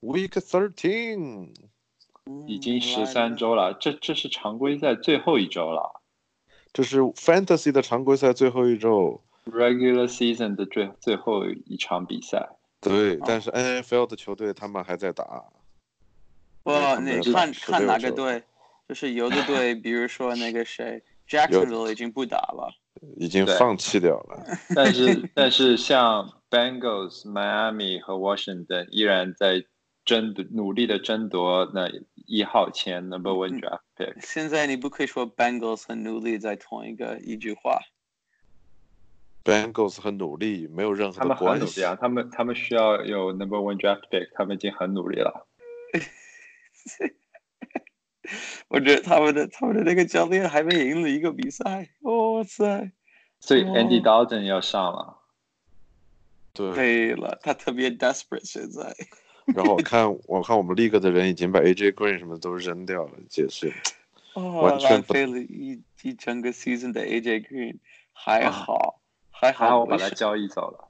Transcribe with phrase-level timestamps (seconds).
[0.00, 1.54] Week Thirteen
[2.46, 6.00] 已经十三周了，这这是常规赛最后一周了。
[6.72, 12.48] 这是 Fantasy 的常规赛最后一周，Regular Season 的最最后一场比赛。
[12.80, 15.44] 对，但是 NFL 的球队他们还在打。
[16.64, 18.42] 哇，你看看哪个队？
[18.88, 22.72] 就是有的队， 比如说那个谁，Jacksonville 已经不打了，
[23.16, 24.46] 已经放弃掉了。
[24.76, 29.64] 但是但是像 Bengals、Miami 和 Washington 依然在
[30.08, 34.14] 争夺努力的争夺那一号签 Number One Draft Pick。
[34.22, 37.78] 现在你不可以说 Bengals 很努力在同一个一句话。
[39.44, 41.94] Bengals 很努力，没有任何的关系啊。
[42.00, 45.46] 他们他们需要有 Number One Draft Pick，他们已经很努力了。
[48.68, 52.90] 我觉得他们的他们的那个教练还没赢了一个比赛，哇塞！
[53.40, 55.18] 所以 Andy Dalton 要上了。
[56.54, 58.96] 对了，他特别 desperate 现在。
[59.56, 63.72] 然后我看我看我们 League 的人已经把 AJ Green 什么都扔掉了，解释。
[64.34, 67.78] 哦，浪费了一一整个 season 的 AJ Green，
[68.12, 69.00] 还好
[69.30, 70.88] 还好我把他交易走了。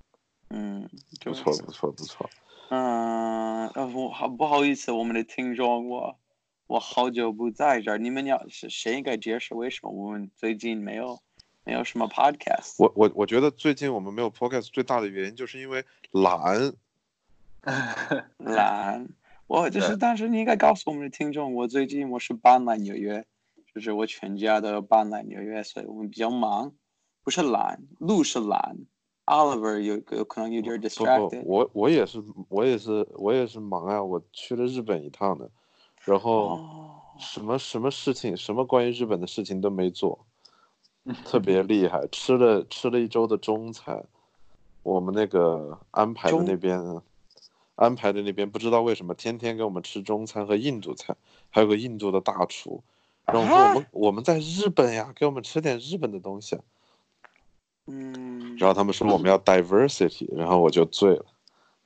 [0.50, 0.88] 嗯，
[1.24, 2.28] 不错不错不错。
[2.70, 6.18] 嗯，我好不好意思，我们的听众我。
[6.66, 11.18] 我好久不在这儿，你们要是谁应该解释为什么我们最近没有
[11.64, 12.74] 没有什么 podcast？
[12.76, 16.74] 我我我觉得最近我们没有 podcast 最大的原因就是因为懒，
[18.38, 19.08] 懒。
[19.46, 23.24] 我就是，但是你应该告诉我们的听众，我最近我是搬来纽约，
[23.74, 26.72] 就是我全家都搬来纽约，所以我们比较忙。
[27.22, 28.76] 不是懒，路是懒。
[29.26, 31.42] Oliver 有有可能有点 distracted。
[31.44, 35.50] 我我也是我也是我也是忙啊，我去了日本一趟的。
[36.04, 36.58] 然后
[37.18, 40.26] 什么什么事情，什么关于日本的事情都没做，
[41.26, 42.06] 特别厉害。
[42.10, 44.02] 吃了吃了一周的中餐，
[44.82, 46.80] 我们那个安排的那边，
[47.78, 51.14] 安排的那边不知道为什么天天给我们吃中餐和印度菜，
[51.48, 52.82] 还有个印度的大厨。
[53.24, 56.58] 然后说我们我们在日本呀，给我们吃点日本的东西。
[57.86, 58.56] 嗯。
[58.58, 61.26] 然后他们说我们要 diversity，然后我就醉了。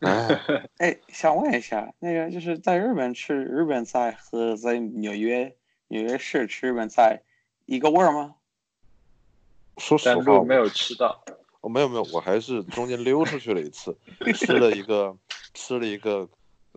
[0.78, 5.54] 哎，想问一下，那个就是在日本吃日本菜和在纽约
[5.88, 7.20] 纽约市吃日本菜
[7.66, 8.36] 一个味儿吗？
[9.76, 11.22] 说实话，我没有吃到。
[11.62, 13.96] 我没有没有，我还是中间溜出去了一次，
[14.34, 15.16] 吃了一个
[15.54, 16.28] 吃了一个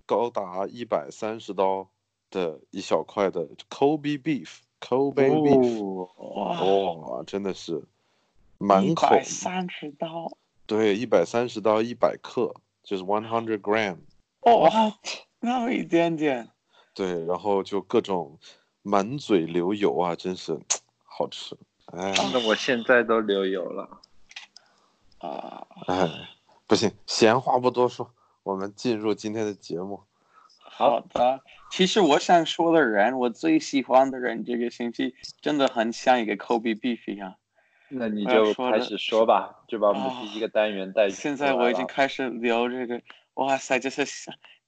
[0.05, 1.89] 高达一百三十刀
[2.31, 6.07] 的一小块的 Kobe beef，Kobe beef，
[7.17, 7.83] 哇，真的是
[8.57, 9.07] 满口。
[9.07, 10.31] 一百三十刀。
[10.65, 12.53] 对，一百三十刀，一百克。
[12.85, 13.97] 就是 one hundred gram，
[14.41, 14.93] 哦，
[15.39, 16.47] 那么一点点。
[16.93, 18.37] 对，然后就各种
[18.83, 20.55] 满嘴流油啊，真是
[21.03, 21.57] 好吃。
[21.87, 23.89] 哎，那我现在都流油了。
[25.19, 26.09] 啊，哎，
[26.67, 30.03] 不行，闲话不多说，我们进入今天的节目。
[30.77, 37.35] 好的，其实我想说的人，我最喜欢的人，这个星期真的很像一个 Kobe beef 一样。
[37.87, 41.07] 那你就开始说吧，就把我们的第一个单元带。
[41.09, 43.01] 现在我已经开始聊这个，
[43.35, 44.05] 哇塞，就是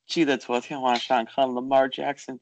[0.05, 2.39] 记得昨天晚上看 Lamar Jackson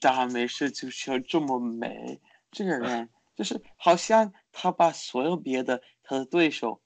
[0.00, 2.20] 打美式足球这么美，
[2.52, 6.80] 这个人就是好像他把所有别的他的对手，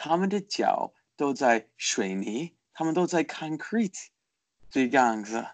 [0.00, 4.06] 他们的脚都在水泥，他们都在 concrete
[4.70, 5.44] 这样子，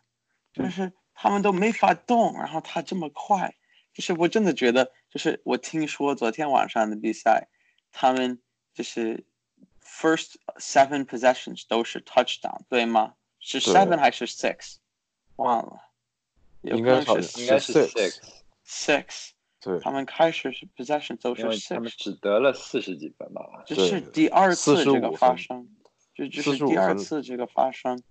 [0.53, 3.55] 就是他们都没法动，然后他这么快。
[3.95, 7.49] 就是我真的觉得，就是我听说昨天晚上的比赛，
[7.91, 8.43] 他们
[8.75, 9.25] 就是
[9.83, 13.15] first seven possessions 都是 touchdown，对吗？
[13.41, 14.77] 是 seven 还是 six？
[15.37, 15.81] 忘了，
[16.61, 17.89] 应该是应该是
[18.67, 19.31] six。
[19.65, 19.81] 对。
[19.81, 21.43] 他们开始是 possession 都是。
[21.75, 23.43] 他们只得了四十几分吧？
[23.65, 25.67] 这是第二次这个发生，
[26.15, 28.03] 这这是第二次这个发生，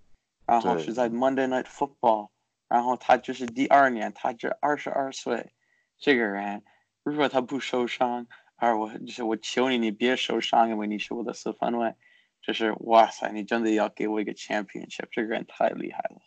[0.44, 2.30] 然后是在 Monday Night Football，
[2.68, 5.52] 然后他就是第二年，他只二十二岁。
[5.96, 6.64] 这个人，
[7.04, 8.26] 如果他不受伤，
[8.56, 11.94] 而我就是我求你，你别受伤，因为你是我的四分卫。
[12.42, 16.20] 就是哇塞，你真的要给我一个 championship，这个人太厉害了。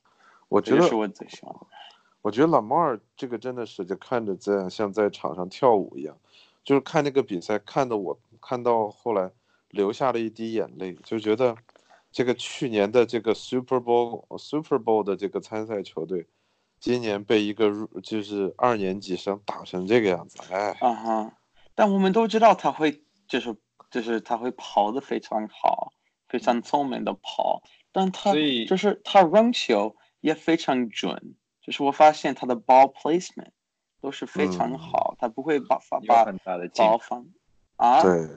[0.49, 1.67] 我觉得是我最喜欢的。
[2.27, 6.17] 我觉得老马尔这个真的是就看着在像在场上跳舞一样，
[6.61, 9.31] 就是看那个比赛，看的我看到后来
[9.69, 11.55] 流下了一滴眼泪，就觉得
[12.11, 16.27] 这个去年的这个 Super Bowl Super Bowl 的这个参赛球队。
[16.81, 17.71] 今年被一个
[18.03, 21.33] 就是二年级生打成这个样子，哎，啊哈！
[21.75, 23.55] 但我们都知道他会，就是
[23.89, 25.93] 就是他会跑的非常好，
[26.27, 27.63] 非常聪明的跑，
[27.93, 28.33] 但他
[28.67, 31.35] 就是他扔球也非常准，
[31.67, 33.51] 就是我发现他的 ball placement
[34.01, 37.27] 都是非常好，他不会把把把 ball 放
[37.75, 38.01] 啊。
[38.01, 38.27] 对，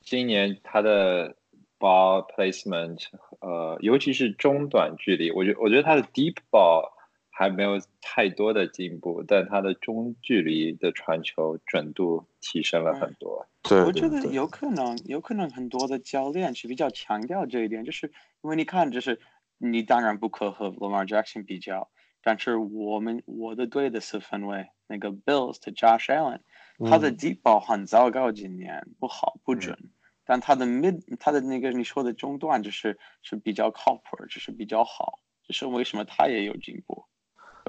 [0.00, 1.36] 今年他的。
[1.76, 3.04] ball placement，
[3.40, 6.88] 呃，尤其是中短距离，我觉我觉得他的 deep ball
[7.28, 13.46] 还没有太多的进步，但他的中距离的传球准度提升了很多。
[13.62, 18.06] 对，我觉得有可能，有可能很多的教练是比较强调这一点，就是
[18.40, 19.20] 因为你看，就是
[19.58, 21.90] 你当然不可和 Lamar Jackson 比较，
[22.24, 26.40] 但是我们我的队的四分卫那个 Bills 的 Josh Allen，
[26.88, 29.78] 他的 deep ball 很糟糕，今年不好不准。
[30.24, 37.04] 但他的 mid，他的那个你说的中段就是是比较靠谱，就是比较好，就是为什么他也有进步？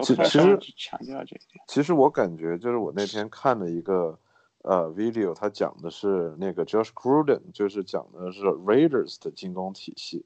[0.01, 1.63] 其实强调这一点。
[1.67, 4.17] 其实我感觉就是我那天看了一个
[4.63, 10.25] 呃 video，他讲的是那个 Josh Gruden，就是讲的是 Raiders 的进攻体系。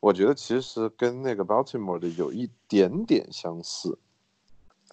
[0.00, 3.98] 我觉得其实跟那个 Baltimore 的有一点点相似，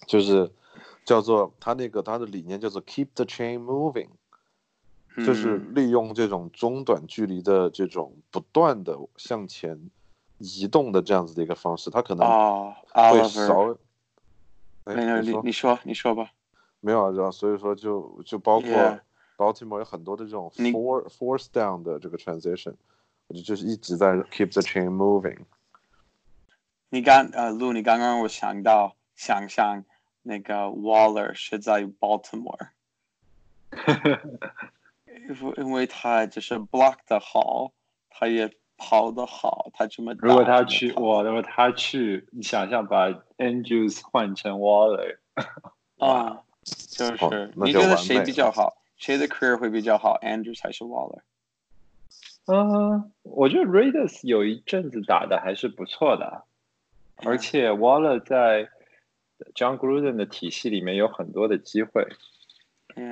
[0.07, 0.51] 就是
[1.05, 4.09] 叫做他那个他的理念叫做 Keep the chain moving。
[5.25, 9.89] 就是利用这种中短距离的这种不断的向前
[10.39, 12.27] 移动的这样子的一个方式，他可能
[12.91, 13.77] 会少。
[14.83, 16.29] 没有你你说你说吧。
[16.81, 18.69] 没有啊，然后所以说就就包括
[19.37, 22.75] Baltimore 有很多的这种 four force down 的这个 transition，我
[23.29, 25.39] 就就是一直在 keep the chain moving。
[26.89, 29.83] 你刚呃，Lu，你刚刚我想到想象
[30.21, 32.69] 那个 Waller 是在 Baltimore。
[35.27, 37.71] 因为因为他就是 block 的好，
[38.09, 45.17] 他也跑的好，他这么如果他去，我，如果他去，你想象把 Andrews 换成 Waller，
[45.97, 48.77] 啊，就是你觉得谁比较好？
[48.97, 51.21] 谁的 career 会比较好？Andrews 还是 Waller？
[52.47, 56.43] 嗯，我觉得 Raiders 有一阵子打的还是不错的，
[57.17, 58.69] 而且 Waller 在
[59.53, 62.07] John Gruden 的体系里面有很多的机会，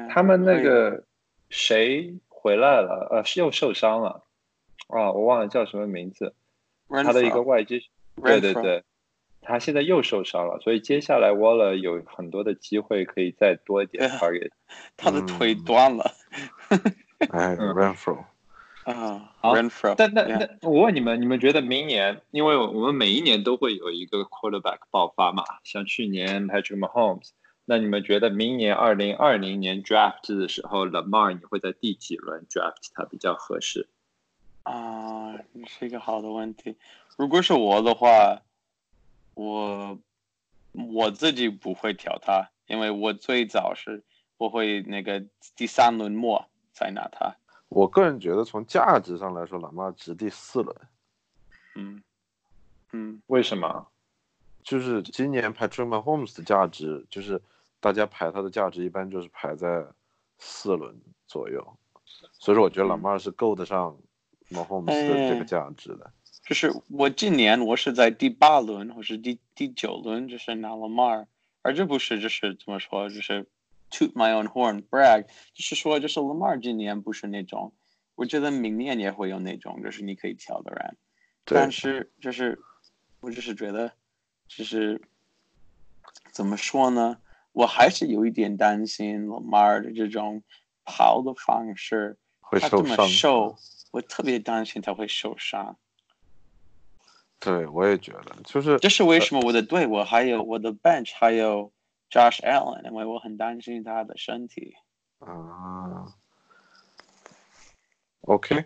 [0.10, 1.04] 他们那个。
[1.56, 3.08] 谁回来了？
[3.12, 4.24] 呃，是又受伤了，
[4.88, 6.34] 啊，我忘了叫什么名字，
[6.90, 7.80] 他的一个外接，
[8.24, 8.84] 对对对，
[9.40, 14.50] 他现在又受伤了，所以接下来 Waller 有很多的机会可以再多一点 target。
[14.98, 16.12] 他的腿断了，
[17.30, 18.24] 哎， Renfro，
[18.86, 27.30] 啊，Renfro，但但但我问你们，你们觉得明年，因为我们每一年都会有一个 quarterback 爆发嘛，像去年 Patrick Mahomes。
[27.66, 33.88] 那你们觉得明年二零二零年 draft 的时候，Lamar 你会在第几轮 draft 他比较合适？
[34.64, 35.34] 啊，
[35.66, 36.76] 是一个好的问题。
[37.16, 38.42] 如果是我的话，
[39.34, 39.98] 我
[40.74, 44.04] 我自己不会挑他，因为我最早是
[44.38, 45.24] 我会那个
[45.56, 47.38] 第三轮末再拿他。
[47.74, 50.76] 我个人觉得从价值上来说，Lamar 值第四轮。
[51.76, 52.04] 嗯
[52.92, 53.88] 嗯，为什么？
[54.64, 57.42] 就是今年 Patrick Mahomes 的价值就是。
[57.84, 59.86] 大家排他的价值一般就是排在
[60.40, 60.96] 四轮
[61.28, 61.78] 左右，
[62.32, 63.98] 所以说我觉得老马是够得上
[64.50, 66.10] Mahomes 的这个价值的。
[66.46, 71.26] 就是我今年我是在第八轮或是第第九轮，就是拿了 Mar，
[71.62, 73.46] 而这不是就是怎么说，就是
[73.94, 77.72] toot my own horn brag，就是说就是 Lamar 今年不是那种，
[78.16, 80.98] 我觉得明年也会有那种，就是你可以挑的人，
[81.46, 82.60] 但是就是
[83.22, 83.92] 我就是觉得，
[84.48, 85.00] 就是
[86.32, 87.20] 怎么说呢？
[87.52, 90.42] 我还是有一点担心 Lamar 的这种
[90.84, 93.56] 跑的方式，他这么瘦，
[93.92, 95.78] 我特别担心他会受伤。
[97.40, 101.72] 对，我也觉得，就是这是为什么我的队我还有我的 bench 还有
[102.14, 104.76] Josh Allen，因为我很担心他的身体。
[105.18, 106.14] 啊
[108.22, 108.66] ，OK，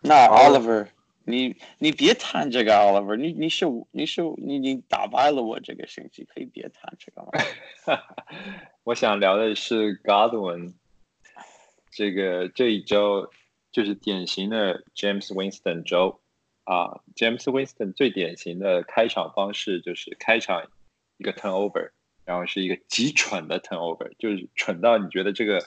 [0.00, 0.86] 那 Oliver。
[1.24, 7.32] 你你别谈这个，Oliver，你你是你是你你打败了我这个星期，可以别谈这个了。
[8.82, 10.72] 我想聊的是 Godwin，
[11.90, 13.30] 这个这一周
[13.70, 16.22] 就是典型的 James Winston 周
[16.64, 20.62] 啊，James Winston 最典型的开场方式就是开场
[21.18, 21.90] 一个 turnover，
[22.28, 25.64] 然后是一个极蠢的 turnover，就是蠢到你觉得这个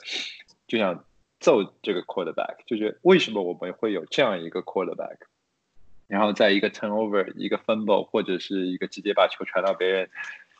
[0.68, 1.04] 就想
[1.40, 5.16] 揍这个 quarterback，就是为什么我们会有这样一个 quarterback？
[6.06, 10.08] 然后在一个 turnover、一个 fumble 或者是一个直接把球传到别人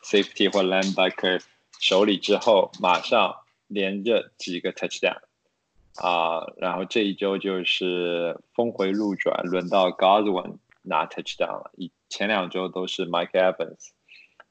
[0.03, 1.41] safety 或 linebacker
[1.79, 5.21] 手里之后，马上连着几个 touchdown
[5.95, 11.71] 啊，然后这一周就是峰回路转，轮到 Godwin 拿 touchdown 了。
[11.77, 13.91] 以前两周都是 Mike Evans，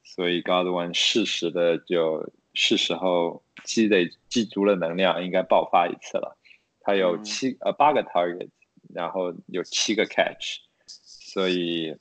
[0.03, 6.37] 所以 Godwin 适时的就是时候积累积足了能量，应该爆发一次了。
[6.81, 8.49] 他有七呃八个 target，
[8.93, 10.59] 然后有七个 catch。
[10.85, 11.97] 所以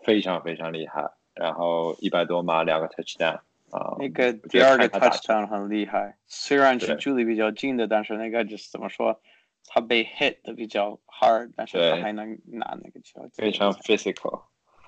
[0.00, 9.18] 非常非常厉害，然后一百多码两个 touchdown 啊，那个第二个 touchdown 很厉害，虽然是距离比较近的，但是那个就是怎么说，
[9.66, 14.42] 他被 hit 的比较 hard，但是他还能拿那个球，非常 physical。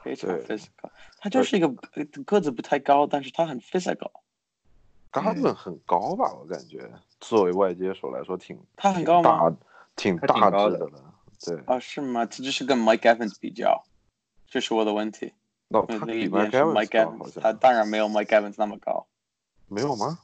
[0.06, 0.90] 非常对 physical。
[1.18, 4.10] 他就是一个个个子不太高，但是他很 physical。
[5.10, 6.32] 嘎顿很高吧？
[6.34, 9.56] 我感觉作为外接手来说挺他很高吗
[9.96, 11.14] 挺大高的只的了。
[11.66, 12.26] 对，啊，是吗？
[12.26, 13.84] 这就是跟 Mike Evans 比较，
[14.46, 15.32] 这是我的问题。
[15.68, 19.06] 那因为他比另一 Mike Evans 他当然没有 Mike Evans 那么高。
[19.68, 20.18] 没有吗？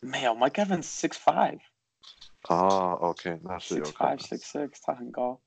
[0.00, 1.58] 没有，Mike Evans six five。
[2.42, 4.18] 啊，OK，那是有 six five。
[4.18, 5.40] six six，他很高。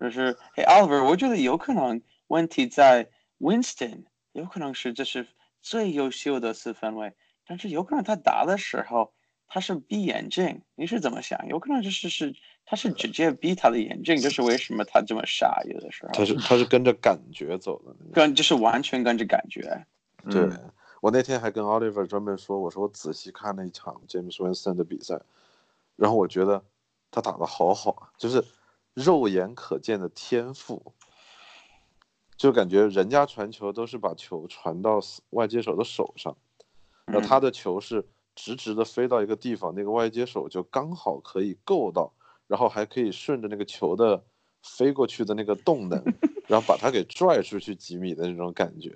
[0.00, 5.26] 就是，哎，Oliver，我觉得有可能问题在 Winston，有可能是这是
[5.60, 7.14] 最优秀的四分卫，
[7.46, 9.12] 但是有可能他打的时候
[9.46, 11.46] 他是闭眼睛，你是怎么想？
[11.48, 15.62] 有可能就是是他是直接闭他的眼睛，这是为什么他这么傻？
[15.66, 17.94] 有的时候他是他是跟着感觉走的。
[18.12, 19.86] 跟就是完全跟着感觉。
[20.30, 20.70] 对、嗯
[21.02, 25.20] 我那天还跟 Oliver 专门说，我说我仔细看了一场 James Winston 的比赛，
[25.96, 26.64] 然后我觉得
[27.10, 28.44] 他打的好好啊，就是
[28.94, 30.94] 肉眼可见的天赋，
[32.42, 34.98] 就感觉人家传球都是把球传到
[35.30, 36.36] 外接手的手上，
[37.06, 42.12] 那嗯他的球是直直的飞到一个地方，那个外接手就刚好可以够到，
[42.48, 44.24] 然后还可以顺着那个球的
[44.60, 46.02] 飞过去的那个动能，
[46.48, 48.92] 然后把他给拽出去几米的那种感觉。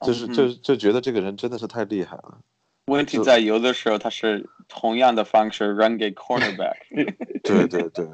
[0.00, 2.40] 就是嗯就就觉得这个人真的是太厉害了。
[2.86, 6.74] 问题在有的时候他是同样的方式 run 给 cornerback。
[7.44, 8.04] 对对对，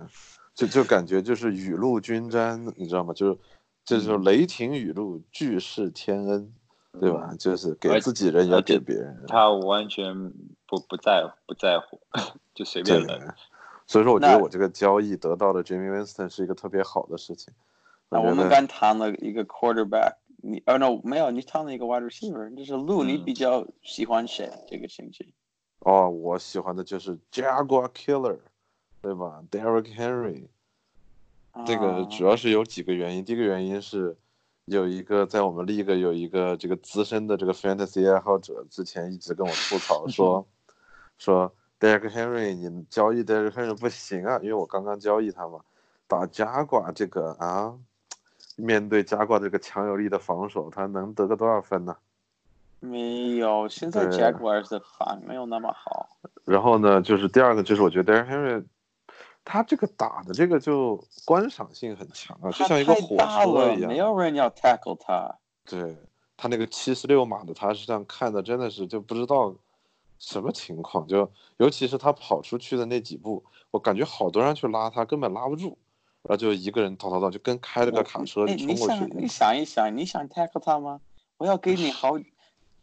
[0.55, 3.15] 就就感觉就是雨露均沾，你知道吗？
[3.15, 3.39] 就是
[3.87, 6.53] 这就是雷霆雨露，俱是天恩，
[7.01, 7.33] 对吧？
[7.39, 9.25] 就是给自己人也给别人。
[9.29, 10.13] 他完全
[10.67, 12.01] 不不在不在乎，
[12.53, 13.35] 就随便扔。，
[13.87, 17.55] 所以说我觉得我这个交易得到的 Jimmy Winston 是一个特别好的事情。
[18.09, 25.33] 那我们刚谈了一个 quarterback，你哦 no 没有，你谈了一个 wide receiver，就是路，你嗯比较喜欢谁这个星期？
[25.79, 28.41] 哦，我喜欢的就是 Jaguar Killer，
[29.01, 30.49] 对吧？Derrick Henry。
[31.65, 33.25] 这个啊主要是有几个原因。
[33.25, 34.17] 第一个原因是，
[34.67, 40.47] 有一个在我们 league 有一个这个资深的这个 fantasy 爱好者，之前一直跟我吐槽 说，
[41.19, 45.61] 说 Derek Henry 你交易 Derek Henry 不行啊，因为我刚刚交易他嘛，
[46.07, 47.75] 打加挂这个啊，
[48.57, 51.97] 面对加挂这个强有力的防守，他能得个多少分呢？
[52.81, 56.19] 没有，现在对 Jaguars 的防没有那么好。
[56.45, 58.65] 然后呢，就是第二个就是我觉得 Derek Henry。
[59.49, 63.89] 他这个打的这个就观赏性很强啊，就像一个火，车一样。
[63.89, 65.33] 没有人要 tackle 他。
[65.65, 65.97] 对
[66.37, 69.55] 他那个七十六码的，他实际上看的真的是就不知道
[70.19, 75.79] 什么情况，就尤其是他跑出去的那几步，我感觉好多人去拉他，根本拉不住，
[76.23, 79.09] 然后就一个人叨叨叨，就跟开了个卡车哎，冲你过去你。
[79.09, 81.01] 想你想一想，你想 tackle 他吗？
[81.39, 82.19] 我要给你好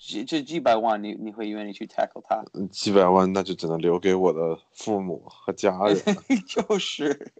[0.05, 2.43] 几这几百万，你你会愿意去 tackle 他？
[2.53, 6.03] 嗯几百万那就只能留给我的父母和家人了。
[6.45, 7.31] 就是，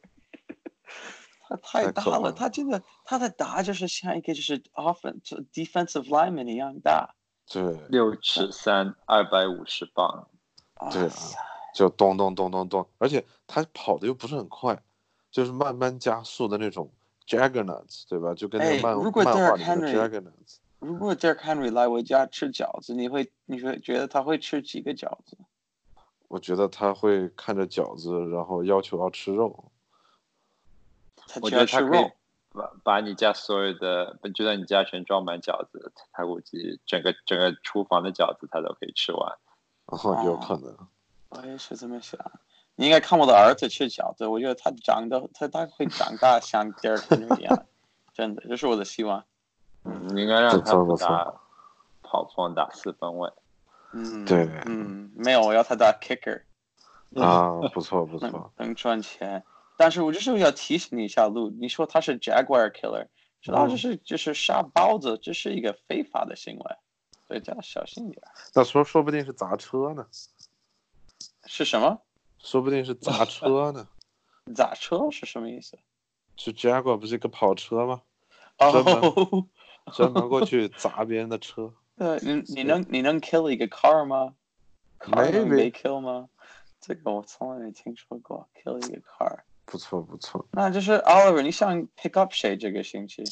[1.42, 7.14] 他太大了，他真的他的打就是像一个就是 offense defensive lineman 一样大。
[7.52, 10.30] 对六尺三，二百五十磅，
[10.90, 11.14] 对啊
[11.76, 14.82] 就咚咚咚咚咚，而且他跑的又不是很快，
[15.30, 16.90] 就是慢慢加速的那种
[17.28, 18.34] Jaggernauts，对吧？
[18.34, 20.60] 就跟那漫、如果漫画里面的 Jaggernauts。
[20.84, 25.38] 如果 Derek Henry 来我家吃饺子，你会你会觉得他会吃几个饺子？
[26.28, 29.72] 我觉得他会看着饺子，然后要求要吃肉。
[31.16, 32.12] 他我就要吃觉得他可以肉。
[32.52, 39.38] 把把你家所有的，就在你家全装满饺子，他估计整个整个厨房的饺子他都可以吃完。
[39.86, 40.78] 哦，有哦可能。
[41.30, 42.20] 我也是这么想。
[42.76, 47.66] 你应该看我的儿子吃饺子，我觉得他长得他他会长大像 Derek Henry 一样，
[48.14, 49.26] 真的，这是我的希望。
[49.84, 51.34] 嗯，你应该让他打
[52.02, 53.32] 跑锋，打四分位。
[53.92, 56.42] 嗯，对嗯，没有，我要他打 kicker，
[57.16, 58.52] 啊，不错不错。
[58.58, 59.44] 能赚钱。
[59.78, 63.08] 但是我就是要提醒你一下，路，你说他是 Jaguar killer，
[63.42, 66.76] 知道嗯这是就是杀包子，这是一个非法的行为，
[67.28, 68.22] 所以大家小心点。
[68.54, 70.08] 那说说不定是砸车呢，
[71.46, 72.02] 是什么？
[72.40, 73.88] 说不定是砸车呢。
[74.56, 75.78] 砸车是什么意思？
[76.36, 78.02] 是 Jaguar 不是一个跑车吗？
[78.60, 78.72] 哦，
[79.92, 81.74] 专门过去砸别人的车。
[81.98, 84.34] 呃，你你能你能 kill 一个 car 吗
[85.00, 86.30] Maybe 被 kill 吗？
[86.80, 89.40] 这个我从来没听说过，kill 一个 car。
[89.66, 90.46] 不错不错。
[90.52, 93.24] 那就是 Oliver，你想 pick up 谁这个星期？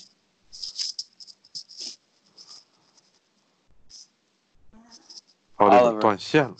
[5.57, 6.55] 奥利 Oliver 断线了。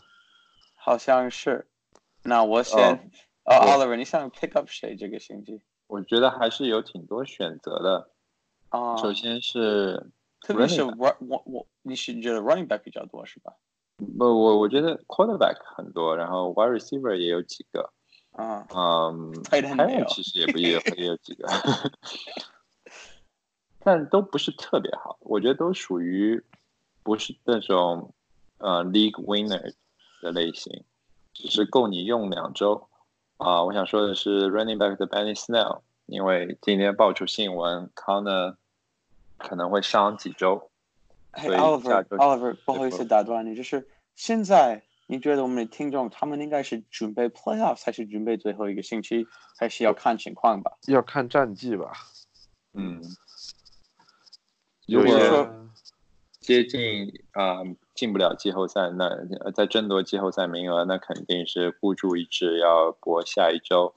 [0.76, 1.68] 好像是。
[2.24, 3.12] 那我先，
[3.46, 5.62] 哦我，Oliver，你想 pick up 谁这个星期？
[5.88, 8.11] 我觉得还是有挺多选择的。
[8.72, 10.12] 啊，首先是，
[10.42, 13.54] 特别是我我我你是觉得 running back 比较多是吧？
[14.18, 17.92] 不，我我觉得 quarterback 很多，然后 wide receiver 也有几个，
[18.32, 21.48] 啊，嗯， 还有其实也不也也有几个，
[23.84, 26.42] 但都不是特别好，我觉得都属于
[27.04, 28.14] 不是那种
[28.58, 29.74] 呃 league winner
[30.22, 30.84] 的类型，
[31.34, 32.88] 只是够你用两周。
[33.38, 38.56] 啊，我想说的是 running back 的 Benny Snell，因为今天爆出新闻，Connor。
[39.44, 40.70] 可能会伤几周，
[41.32, 49.28] 嘿所以下，Oliver 周 Oliver，不好意思打断你，就是现在你觉得我们的听众他们应该是准备 playoffs 还是准备最后一个星期，
[49.60, 50.72] 还是要看情况吧？
[50.88, 51.92] 要看战绩吧。
[52.74, 53.02] 嗯，
[54.88, 55.50] 如果说
[56.40, 57.62] 接近啊、
[57.94, 59.06] 进不了季后赛，那
[59.44, 63.94] 呃在争夺季后赛名额，那肯定是孤注一掷要搏下一周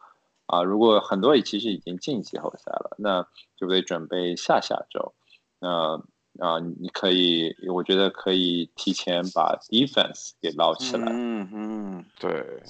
[0.46, 5.14] 啊、如果很多其实已经进季后赛了，那就得准备下下周。
[5.64, 5.96] 那
[6.40, 11.06] 啊、你可以，我觉得可以提前把 defense 给捞起来。
[11.08, 12.60] 嗯嗯对，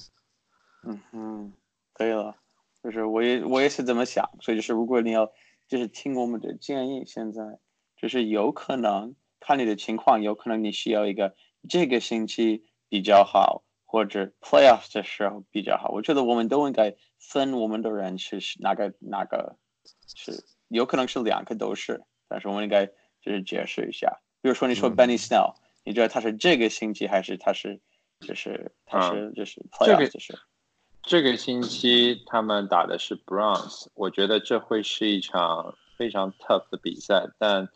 [0.83, 1.53] 嗯嗯，
[1.95, 2.37] 可以了，
[2.83, 5.33] 就是我也我也是这么想，所以就是如果你要
[5.67, 7.59] 就是听我们的建议，现在
[7.97, 11.35] 就是有可能看你的情况，有可能你需要一个
[11.67, 15.89] 这个星期比较好，或者 playoff 的时候比较好。
[15.89, 19.57] 我觉得我们都应该分我们的人是是哪个哪个
[20.15, 22.03] 是有可能是两个都是，
[22.35, 24.13] 但是我们应该就是解释一下。
[24.43, 24.97] 比如说你说嗯。
[24.97, 27.81] Benny Snell，、你觉得他是这个星期还是他是
[28.19, 30.35] 就是他是就是这 playoff 个就是
[31.05, 37.69] 这个星期他们打的是 Bronze，我觉得这会是一场非常 tough 的比赛，但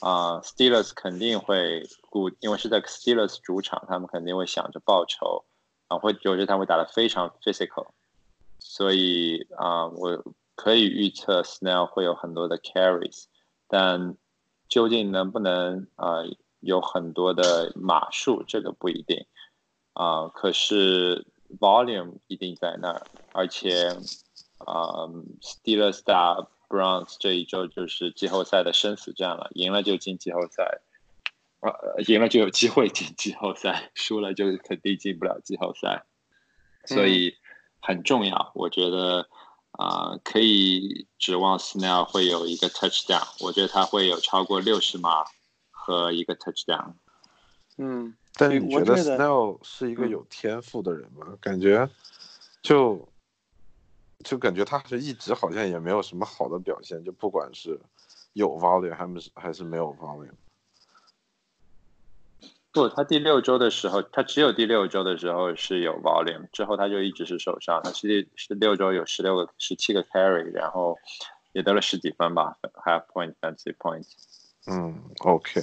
[0.00, 5.44] 啊、Steelers 肯定会顾，因为是在 Steelers 主场，他们肯定会想着报仇，
[5.86, 7.86] 啊，会我觉得他们会打得非常 physical，
[8.58, 10.24] 所以啊、我
[10.56, 13.26] 可以预测 Snell 会有很多的 carries，
[13.72, 14.18] 但
[14.68, 16.18] 究竟能不能啊、
[16.60, 19.24] 有很多的码数，这个不一定。
[19.94, 21.26] 啊、可是
[21.58, 23.88] volume 一定在那儿，而且，
[24.58, 25.08] 啊、
[25.40, 30.82] s t e e l e r s 打 Browns 这一周就是季后赛的生死战了，赢了就进季后赛，
[31.60, 36.04] 呃，赢了就有机会进季后赛，输了就肯定进不了季后赛，
[36.84, 37.34] 所以
[37.80, 38.52] 很重要。
[38.54, 39.28] 我觉得
[39.72, 45.24] 啊、可以指望 Snell 会有一个 touchdown，我觉得他会有超过六十码
[45.70, 46.94] 和一个 touchdown。
[47.78, 48.14] 嗯。
[48.34, 51.36] 但对你觉得 Snell 是一个嗯有天赋的人吗？
[51.40, 51.88] 感觉
[52.62, 53.06] 就
[54.24, 57.78] 就感觉他是一直好像也没有什么好的表现，就不管是
[58.32, 60.30] 有 volume 还是还是没有 volume。
[62.72, 67.82] 不，他第六周的时候，他只有第六周的时候是有 volume，之后他就一直是受伤。
[67.84, 70.98] 他是第是六周有十六个、十七个 carry，然后
[71.52, 74.06] 也得了十几分吧，half point、fantasy point。
[74.66, 75.60] 嗯，OK，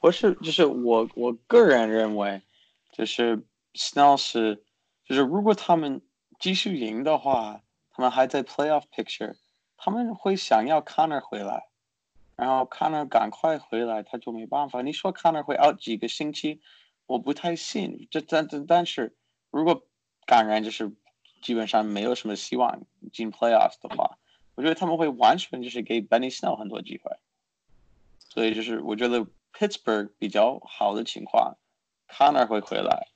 [0.00, 2.42] 我是就是我我个人认为，
[2.92, 4.62] 就是 Snell 是，
[5.06, 6.02] 就是如果他们
[6.38, 9.34] 继续赢的话，他们还在 playoff picture，
[9.78, 11.68] 他们会想要 Connor 回来，
[12.42, 14.82] 然后 Connor 赶快回来，他就没办法。
[14.82, 16.60] 你说 Connor 会 out 几个星期，
[17.06, 18.08] 我不太信。
[18.10, 19.14] 这但但但是
[19.52, 19.86] 如果
[20.26, 20.90] 感染就是
[21.40, 24.18] 基本上没有什么希望进 playoffs 的话，
[24.56, 27.12] 我觉得他们会完全就是给 Benny Snell 很多机会。
[28.18, 29.24] 所以就是我觉得
[29.56, 31.56] Pittsburgh 比较好的情况
[32.08, 33.06] ，Connor 会回来，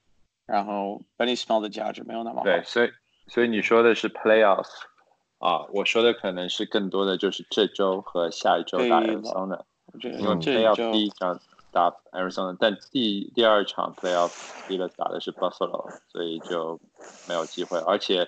[0.47, 2.45] 然后 Benny Snell 的价值没有那么好。
[2.45, 2.93] 对，所以
[3.27, 4.71] 所以你说的是 playoffs
[5.39, 9.61] 啊，我说的可能是更多的就是这周和下一周打 Arizona，
[10.03, 16.81] 因为嗯这一 playoff 第一场打 Arizona，但第第二场 playoff Steelers 打的是 Buffalo，所以就
[17.29, 18.27] 没有机会，而且。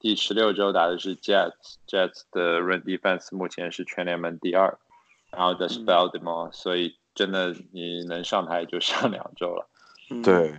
[0.00, 4.78] 第十六周打的是 Jets，Jets 的 run defense 目前是全联盟第二，
[5.32, 9.68] 然后的是嗯 Baltimore，、所以真的你能上台就上两周了。
[10.08, 10.56] 嗯对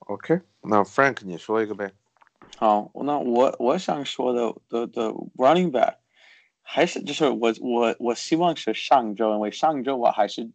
[0.00, 1.92] ，OK，那 Frank 你说一个呗。
[2.56, 5.96] 好，那我我想说的的的 running back
[6.62, 10.50] 还是就是我我我希望是上周，因为上周我还是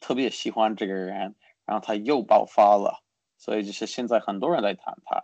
[0.00, 3.02] 特别喜欢这个人，然后他又爆发了，
[3.38, 5.22] 所以就是现在很多人在谈他，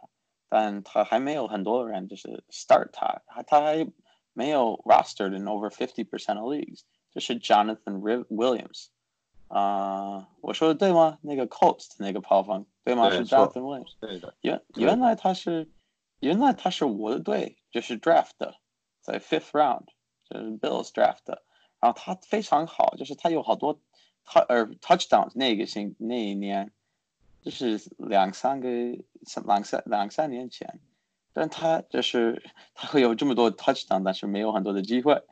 [0.48, 3.86] 但他还没有很多人就是 start 他，他他还
[4.32, 8.86] 没有 rostered in over fifty percent of leagues，就是 Jonathan Riv- Williams。
[9.48, 11.18] 啊、我说的对吗？
[11.20, 13.10] 那个 Colts 那个跑锋对吗？
[13.10, 13.92] 是 Jonathan Williams。
[14.00, 15.68] 对的，原原来他是，
[16.22, 18.30] 原来他是我的队，就是 draft，
[19.00, 19.86] 在 fifth round，
[20.30, 21.26] 就是 Bills draft，
[21.80, 23.80] 然后他非常好，就是他有好多
[24.24, 26.70] 他呃 touchdowns 那个星那一年，
[27.42, 28.68] 就是两三个
[29.44, 30.78] 两三两三年前，
[31.32, 32.40] 但他就是
[32.72, 35.24] 他会有这么多 touchdown，但是没有很多的机会，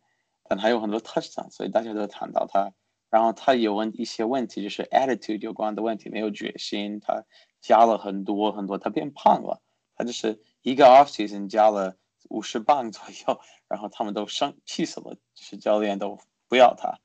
[0.48, 2.72] 但他有很多 touchdown，所以大家都谈到他
[3.10, 7.24] 然后他有问一些问题，就是 attitude 有关的问题，没有决心，他
[7.60, 9.62] 加了很多很多，他变胖了，
[9.94, 11.96] 他就是一个 off season 加了
[12.28, 16.18] 五十磅左右， 然后他们都生气死了，就是教练都
[16.48, 16.98] 不要他，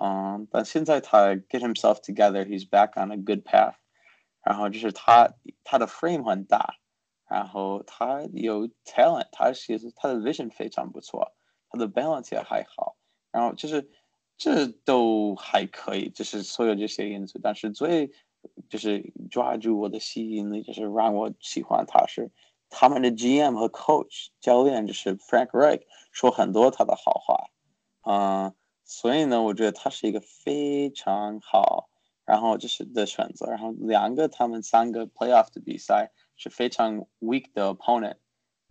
[0.00, 3.74] 嗯，但现在他 get himself together，he's back on a good path，
[4.42, 6.76] 然后就是他他的 frame 很大，
[7.28, 11.32] 然后他有 talent，他其实他的 vision 非常不错，
[11.70, 12.96] 他的 balance 也还好，
[13.30, 13.90] 然后就是。
[14.36, 18.10] 这都还可以，就是所有这些因素，但是最
[18.68, 22.32] 就是抓住我的吸引力，就是让我喜欢他是
[22.70, 27.50] 他们的 GM 和 Coach 教练，就是 Frank Reich 说很多他的好话，
[28.02, 31.88] 嗯，所以呢，我觉得他是一个非常好，
[32.24, 38.16] 然后就是的选择，然后两个他们三个 Playoff 的比赛是非常 weak 的 opponent，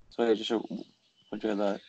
[0.10, 0.58] 所以就是
[1.30, 1.80] 我觉得。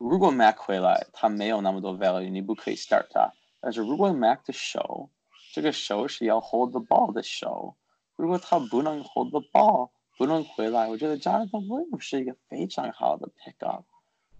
[0.00, 3.32] 如果 Mac 回来，他没有那么多 value，你不可以 start 他。
[3.60, 5.10] 但是如果 Mac 的手，
[5.52, 7.74] 这个手是要 hold the ball 的手，
[8.14, 13.84] 如果他不能 hold the ball，不能回来，我觉得 Jonathan Williams 是一个非常好的 pick up。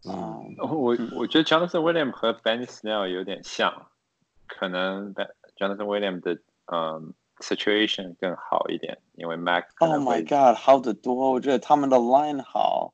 [0.06, 3.90] 嗯，我我觉得 Jonathan Williams 和 Benny Snell 有点像，
[4.46, 5.14] 可能
[5.56, 6.38] Jonathan Williams 的
[6.72, 9.64] 嗯 situation 更好一点，因为 Mac。
[9.78, 11.30] Oh my God，好得多！
[11.30, 12.92] 我觉得他们的 line 好，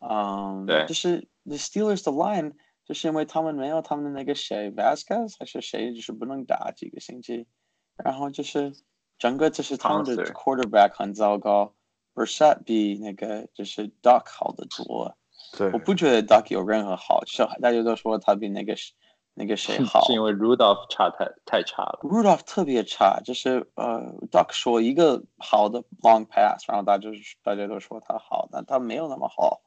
[0.00, 1.26] 嗯，对，就是。
[1.48, 2.52] The Steelers 的 line
[2.84, 7.46] 就是因为他们没有他们的那个谁 Vasquez 还是谁，就是不能打几个星期，
[7.96, 8.74] 然后就是
[9.18, 11.72] 整个就是他们的 quarterback 很糟糕
[12.18, 15.16] b e r s e t 比那个就是 Duck 好得多。
[15.56, 18.74] 对，我不觉得 Duck 有任何好，就大家都说他比那个
[19.34, 22.00] 那个谁好，是因为 Rudolph 差太太差了。
[22.02, 27.08] Rudolph 特别差，就是呃 Duck 说一个好的 long pass，然后大家
[27.42, 29.60] 大家都说他好，但他没有那么好。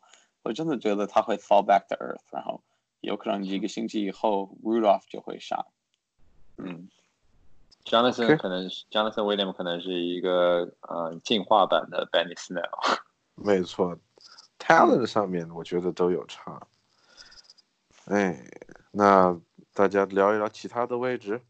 [0.43, 2.61] 我真的觉得他会 fall back to earth，然后
[2.99, 5.65] 有可能一个星期以后，Rudolph 就会上。
[6.57, 6.89] 嗯
[7.85, 12.99] jonathan 可能是 jonathan william 可能是一个嗯进化版的 Benny Snell
[13.35, 13.97] 没错
[14.59, 16.61] talent 上面我觉得都有差。
[18.05, 18.43] 哎
[18.91, 19.39] 那
[19.73, 21.41] 大家聊一聊其他的位置。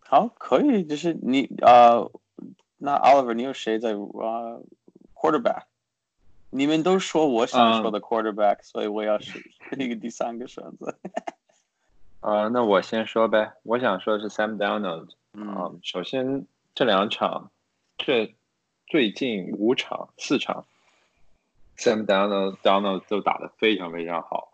[0.00, 2.06] 好可以就是你啊
[2.78, 4.56] 那 oliver 你有谁在啊
[5.14, 5.64] quarterback
[6.50, 9.38] 你们都说我想说的 quarterback 所以我要是
[9.76, 10.98] 那个第三个选择。
[12.20, 13.52] 呃，那我先说呗。
[13.62, 15.10] 我想说的是 Sam Donald。
[15.32, 17.50] 嗯，首先这两场，
[17.96, 18.34] 这
[18.88, 20.66] 最近五场四场
[21.76, 24.52] ，Sam Donald Donald 都打得非常非常好。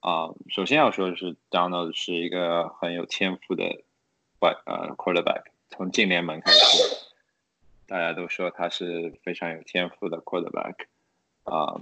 [0.00, 3.82] 啊，首先要说的是 Donald 是一个很有天赋的
[4.40, 7.06] 外呃 quarterback，从进联盟开始，
[7.86, 10.74] 大家都说他是非常有天赋的 quarterback。
[11.44, 11.80] 啊，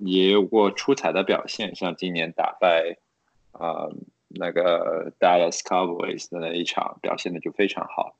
[0.00, 2.98] 也有过出彩的表现，像今年打败
[3.52, 3.88] 啊
[4.38, 8.16] 那个 Dallas Cowboys 的那一场，表现的就非常好。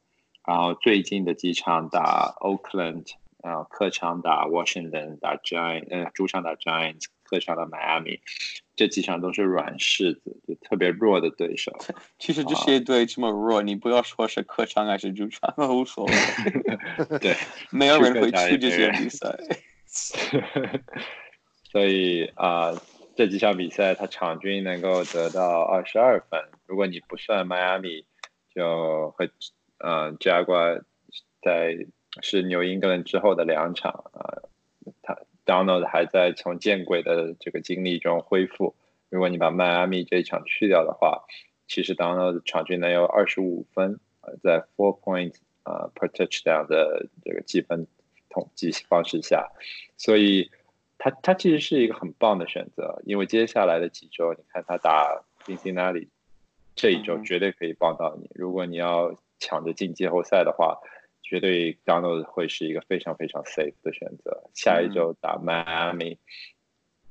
[0.47, 8.21] 然后最近的几场打 Oakland，啊，客场打 Washington，打 Giant，呃，主场打 Giants，客场打 Miami，
[8.77, 11.77] 这几场都是软柿子，就特别弱的对手。
[12.19, 16.13] 其实这些队这么弱，你不要说是客场还是主场，无所谓。
[17.19, 17.37] 对，
[17.71, 19.37] 没有人会去这些比赛。
[21.73, 22.73] 所以啊，
[23.17, 26.39] 这几场比赛他场均能够得到二十二分。
[26.67, 28.05] 如果你不算迈阿密，
[28.55, 29.29] 就和
[29.79, 30.79] 嗯加瓜
[31.41, 31.87] 在
[32.23, 34.45] 是纽英格兰之后的两场啊，
[35.03, 38.77] 他 Donald 还在从见鬼的这个经历中恢复。
[39.09, 41.25] 如果你把迈阿密这一场去掉的话，
[41.67, 43.99] 其实 Donald 场均能有二十五分，
[44.43, 47.87] 在 four point 啊 per touchdown 的这个积分。
[48.29, 49.51] 统计方式下，
[49.97, 50.51] 所以
[50.99, 56.09] 他他其实是一个很棒的选择，因为接下来的几周，你看他打宾夕那里，
[56.75, 58.31] 这一周绝对可以帮到你。
[58.35, 60.79] 如果你要抢着进季后赛的话，
[61.23, 64.45] 绝对 Donald 会是一个非常非常 safe 的选择。
[64.55, 66.19] 下一周打 Miami，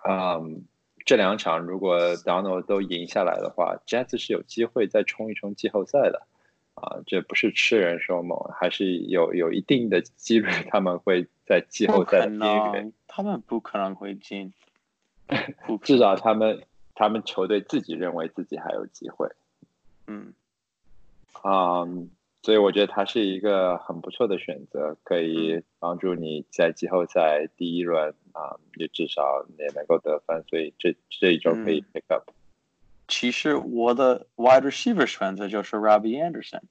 [0.07, 0.65] 嗯，
[1.05, 6.25] 这两场如果 Donald 都赢下来的话，Jets 是有机会再冲一冲季后赛的。
[6.75, 12.93] 啊，这不是痴人说梦，还是有有一定的几率他们会在 季后赛边缘。
[13.07, 14.53] 他们不可能会进，
[15.81, 19.29] 至少他们他们球队自己认为自己还有机会。
[20.07, 20.33] 嗯，
[21.41, 21.85] 啊，
[22.41, 32.29] 所以我觉得他是一个很不错的选择，可以帮助你在季后赛第一轮啊，也至少也能够得分，所以这这一周可以 pick up。
[33.07, 36.61] 其实我的 wide receiver 选择就是 Robbie Anderson，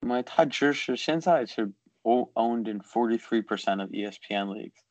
[0.00, 4.82] 因为他只是现在是 owned in forty three percent of ESPN leagues，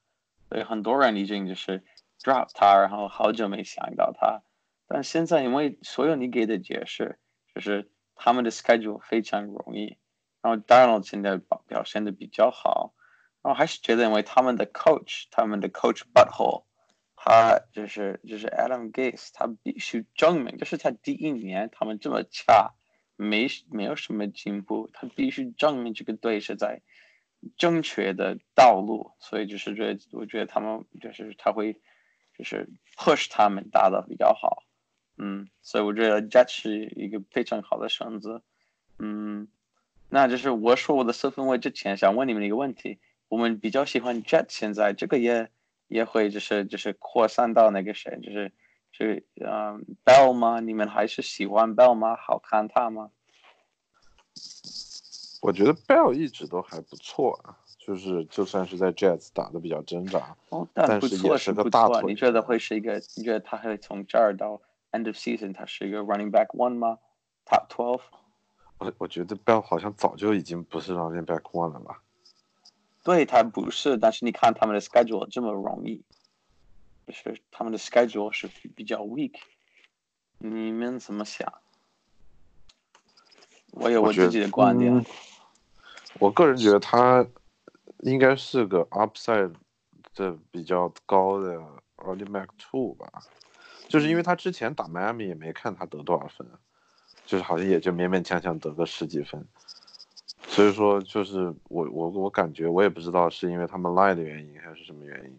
[0.50, 1.84] 所以很多人已经就是
[2.22, 4.42] drop 他，然后好久没想到他。
[4.88, 7.18] 但现在因为所有你给的解释，
[7.54, 9.98] 就是他们的 schedule 非常容易。
[10.42, 12.94] 然后 Donald 现在表表现的比较好，
[13.42, 16.66] 然后还是觉得因为他们的 coach，他们的 coach butthole，
[17.28, 22.76] 他就是就是 Adam Gase，他必须证明，就是他第一年他们这么差，
[23.16, 26.84] 没没有什么进步，他必须证明这个队是在
[27.58, 31.74] 正确的道路，所以就是这我觉得他们就是他会
[32.38, 34.62] 就是 push 他们打的比较好。
[35.18, 38.44] 嗯，所以我觉得 Jet 是一个非常好的选择。
[39.00, 39.48] 嗯，
[40.10, 45.50] 那就是我说我的四分位之前，想问你们一个问题：我们比较喜欢 Jet，现在这个也
[45.88, 48.52] 也会就是就是扩散到那个谁，就是
[48.92, 50.60] 就是嗯 Bell 吗？
[50.60, 52.16] 你们还是喜欢 Bell 吗？
[52.16, 53.12] 好看他吗？
[55.42, 62.02] 我觉得 Bell 一直都还不错啊，就是就算是在 Jets 打的比较挣扎，哦，但不错是个大错。
[62.02, 63.00] 你觉得会是一个？
[63.16, 64.60] 你觉得他会从这儿到
[64.92, 66.98] ？End of season，他是一个 running back one 吗
[67.46, 68.02] ？Top twelve？
[68.80, 72.02] 我我觉得 Bell 好像早就已经不是 running back one 了吧？
[73.06, 76.04] 对他不是，但是你看他们的 schedule 这么容易，
[77.06, 79.36] 就是他们的 schedule 是比较 weak。
[80.40, 81.62] 你们怎么想？
[83.74, 84.92] 我有我自己的观点。
[84.92, 85.06] 我
[86.20, 87.24] 我个人觉得他
[88.00, 89.54] 应该是个 upside
[90.16, 91.60] 的比较高的
[91.98, 93.08] back two 吧。
[93.88, 96.48] 就是因为他之前打迈阿密也没看他得多少分，
[97.24, 99.48] 就是好像也就勉勉强强得个十几分，
[100.56, 105.38] 所以说就是我我我感觉我也不知道是因为他们赖的原因还是什么原因，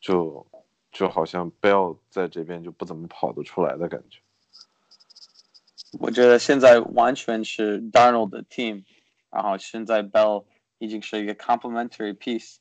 [0.00, 0.44] 就
[0.90, 4.18] 就好像 Bell 在这边就不怎么跑得出来的感觉。
[6.00, 8.82] 我觉得现在完全是 Donald 的 team，
[9.30, 10.44] 然后现在 Bell
[10.78, 12.56] 已经是一个 complementary piece，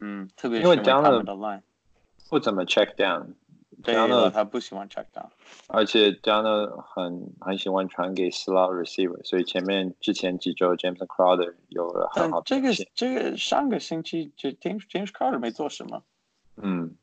[0.00, 1.60] 嗯，特别是因为他们的 line
[2.30, 3.34] 不怎么 check down。
[3.84, 5.28] Dana 他不喜欢 check down，
[5.68, 16.02] 而且 Dana 很很喜欢传给 slot receiver，所以前面之前几周 James Crowder 有了很好这个这个上个星期就 James James Crowder 没做什么。
[16.56, 16.96] 嗯，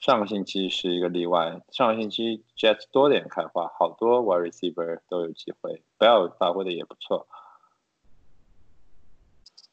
[0.00, 7.26] 上个星期是一个例外，上个星期 Jets 多点开花，好多 wide receiver 都有机会，Bell 发挥的也不错。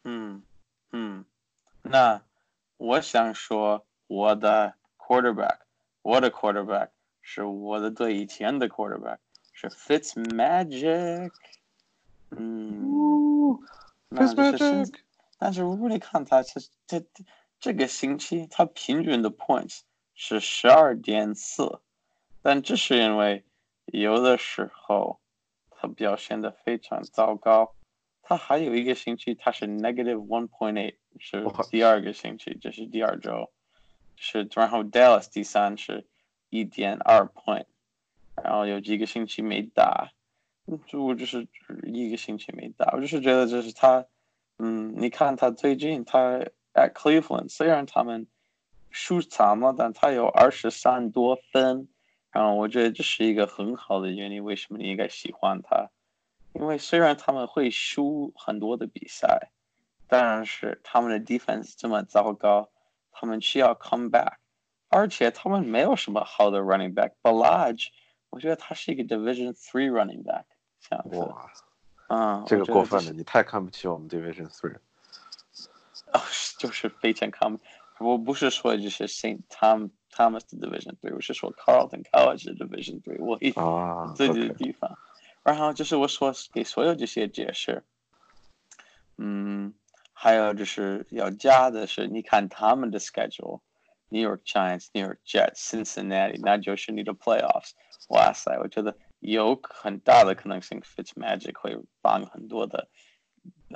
[0.04, 0.44] 嗯
[0.92, 1.26] 嗯，
[1.82, 2.22] 那
[2.78, 5.65] 我想说我的 quarterback。
[6.06, 6.90] 我的 quarterback
[7.24, 9.18] 是我的队以前的 quarterback
[9.52, 11.32] 是 Fitz Magic，
[12.30, 13.58] 嗯
[14.12, 14.94] ，Fitz Magic。
[15.40, 17.04] 但是如果你看他这这
[17.60, 19.80] 这个星期他平均的 points
[20.14, 21.82] 是十二点四，
[22.44, 23.44] 但这是因为
[23.86, 25.20] 有的时候
[25.72, 27.74] 他表现的非常糟糕。
[28.22, 33.52] 他还有一个星期他是 negative one point eight，是第二个星期，这是第二周。
[34.18, 36.06] 是，然后 Dallas 第三是
[36.50, 37.66] 一点二 point，
[38.42, 40.12] 然后有几个星期没打，
[40.88, 41.48] 就我就是
[41.84, 44.06] 一个星期没打，我就是觉得这是他，
[44.58, 46.40] 嗯，你看他最近他
[46.74, 48.26] at Cleveland，虽然他们
[48.90, 51.88] 输惨了，但他有二十三多分，
[52.32, 55.90] 然后我觉得这是一个很好的原因，为什么你应该喜欢他？
[56.54, 59.50] 因为虽然他们会输很多的比赛，
[60.08, 62.70] 但是他们的 defense 这么糟糕。
[63.18, 64.34] 他们需要 come back，
[64.90, 67.14] 而且他们没有什么好的 running back。
[67.24, 67.88] Balaj，
[68.30, 70.44] 我觉得他是一个 Division Three running back。
[71.18, 71.50] 哇，
[72.10, 74.76] 嗯，这个过分了，你太看不起我们 Division Three。
[76.12, 76.20] 哦，
[76.60, 77.62] 就是非常看不，
[78.00, 83.52] 我不是说就是 Saint Tom Thomas 的 Division Three，我是说 Carlton College 的 Division Three，我一
[84.16, 84.98] 自己的地方。
[85.42, 87.82] 然后就是我说给所有这些解释，
[89.16, 89.74] 嗯。
[90.18, 97.72] 还有就是要加的是，你看他们的 schedule，New York Giants、New York Jets、Cincinnati，那就是你的 playoffs。
[98.08, 102.88] 哇塞，我觉得有很大的可能性，Fitzmagic 会帮很多的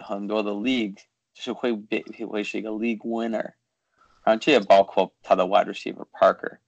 [0.02, 0.96] 很多的 league，
[1.34, 3.54] 就是会被会是一个 league winner。
[4.24, 6.60] 然后这也包括他的 wide receiver Parker，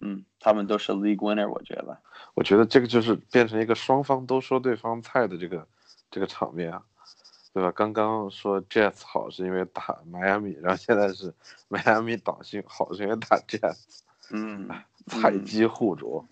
[0.00, 1.50] 嗯，他们都是 league winner。
[1.50, 2.00] 我觉得，
[2.34, 5.66] 我觉得这个就是变成一个双方都说对方菜的这个
[6.08, 6.84] 这个场面啊。
[7.58, 7.72] 对吧？
[7.72, 11.34] 刚刚说 Jets 好是因为打迈阿密，然后现在是
[11.66, 13.98] 迈阿密倒性好是因为打 Jets，
[14.30, 14.68] 嗯，
[15.08, 16.24] 菜鸡互啄。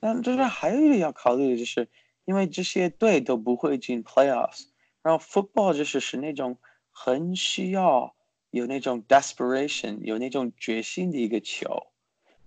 [0.00, 1.86] 但就是还有一个要考虑的就是，
[2.24, 4.64] 因为这些队都不会进 Playoffs，
[5.02, 6.56] 然后 Football 就是是那种
[6.90, 8.14] 很需要
[8.48, 11.88] 有那种 desperation，有那种决心的一个球，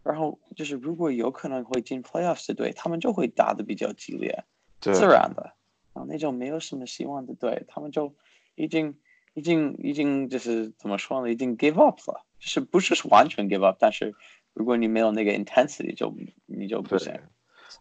[0.02, 4.44] 然后就是如果有可能会进 Playoffs 的队，他们就会打的比较激烈，
[4.82, 5.55] 自然的。
[5.95, 8.13] 啊，那种没有什么希望的队，他们就
[8.55, 8.95] 已经、
[9.34, 11.31] 已经、已经就是怎么说呢？
[11.31, 14.13] 已经 give up 了，就是不是完全 give up，但是
[14.53, 16.13] 如果你没有那个 intensity，就
[16.45, 17.17] 你就不行。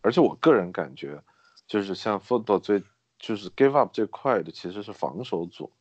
[0.00, 1.20] 而且我个人感觉，
[1.66, 2.82] 就是像 football 最
[3.18, 5.72] 就是 give up 最快的其实是防守组，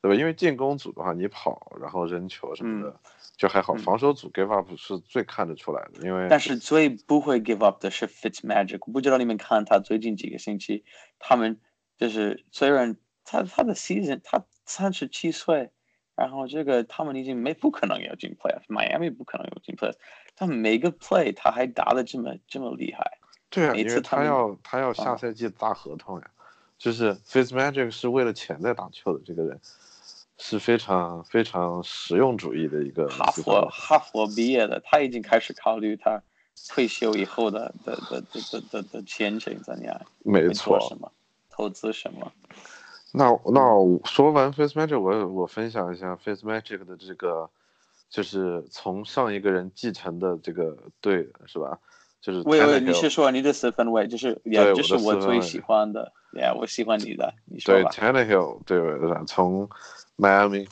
[0.00, 0.14] 对吧？
[0.14, 3.00] 因为进攻组的话，你跑然后扔球什么的
[3.36, 6.06] 就还好，防守组 give up 是最看得出来的。
[6.06, 10.84] 因为但是最不会 give up 的是 Fitzmagic，我不知道你们看他最近几个星期，
[11.18, 11.60] 他们
[11.98, 15.70] 就是虽然他他的 season 他三十七岁，
[16.14, 19.96] 然后这个他们已经没不可能要进 playoff，Miami 不可能有进 playoff，
[20.34, 23.18] 他每个 play 他还打的这么这么厉害。
[23.48, 26.30] 对啊，因为他要他要下赛季大合同呀，
[26.78, 29.60] 就是 Fitzmagic 是为了钱在打球的，这个人
[30.36, 33.08] 是非常非常实用主义的一个。
[33.08, 36.20] 哈佛哈佛毕业的，他已经开始考虑他
[36.68, 40.00] 退休以后的的的的的的的前景怎样？
[40.24, 41.10] 没错，什么
[41.50, 42.32] 投资什么？
[43.12, 43.60] 那那
[44.04, 47.48] 说完 Face Magic，我我分享一下 Face Magic 的这个，
[48.10, 51.78] 就是从上一个人继承的这个队是吧？
[52.20, 57.90] 就是喂喂，你是说你的四分位，就是也就是我最喜欢的，Yeah，我喜欢你的，你说吧。
[57.90, 58.80] 对，Tannehill，对，
[59.26, 59.68] 从
[60.16, 60.66] Miami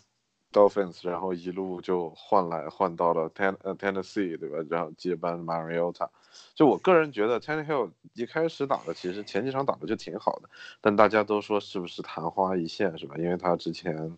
[0.55, 4.65] Dolphins，然后一路就换来换到了 Ten 呃 Tennessee，对吧？
[4.71, 6.09] 然后接班 Mariota。
[6.55, 10.49] 就我个人觉得 Tannehill 一开始打的其实前几场打的就挺好的，
[10.81, 13.17] 但大家都说是不是昙花一现，是吧？
[13.19, 14.17] 因为他之前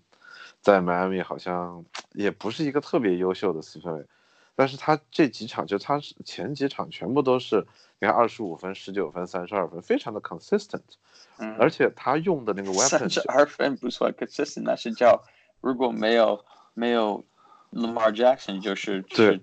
[0.61, 4.07] 在 Miami 好像也不是一个特别优秀的四分卫。
[4.59, 7.67] 但是他这几场就他是前几场全部都是，
[7.99, 10.81] 你看二十五分、十九分、三十二分，非常的 consistent，
[11.37, 15.23] 嗯，而且他用的那个 weapon 三十二分不算 consistent，那是叫
[15.61, 17.25] 如果没有没有
[17.73, 19.41] Lamar Jackson 就是对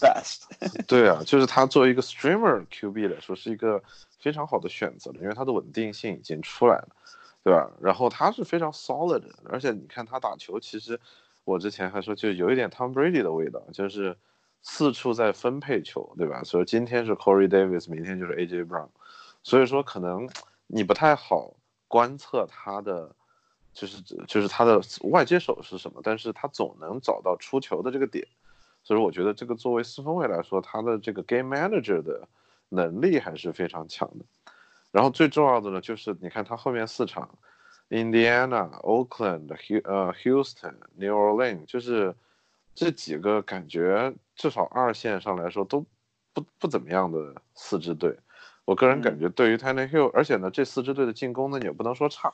[0.00, 0.42] best，
[0.86, 3.82] 对啊，就是他作为一个 streamer QB 来说是一个
[4.18, 6.88] 非常好的选择了，因为他的稳定性已经出来了，
[7.44, 7.70] 对吧？
[7.80, 10.98] 然后他是非常 solid，的而且你看他打球，其实
[11.44, 14.16] 我之前还说就有一点 Tom Brady 的味道，就是。
[14.60, 16.42] 四处在分配球，对吧？
[16.42, 18.88] 所以今天是 Corey Davis，明天就是 AJ Brown，
[19.44, 20.28] 所以说可能
[20.66, 21.54] 你不太好
[21.86, 23.14] 观测他的，
[23.78, 28.26] 就是就是他的外接手是什么，但是他总能找到出球的这个点，
[28.82, 32.26] 所以我觉得这个作为四分卫来说，他的这个 Game Manager 的
[32.68, 34.24] 能力还是非常强的。
[34.90, 37.38] 然后最重要的呢，就是你看他后面四场
[37.90, 42.14] ，Indiana、Oakland、Hu 呃 Houston、New Orleans，就是。
[42.74, 45.84] 这几个感觉至少二线上来说都
[46.32, 48.16] 不不怎么样的四支队，
[48.64, 52.32] 我个人感觉对于 Tannehill，而且呢这四支队的进攻呢也不能说差，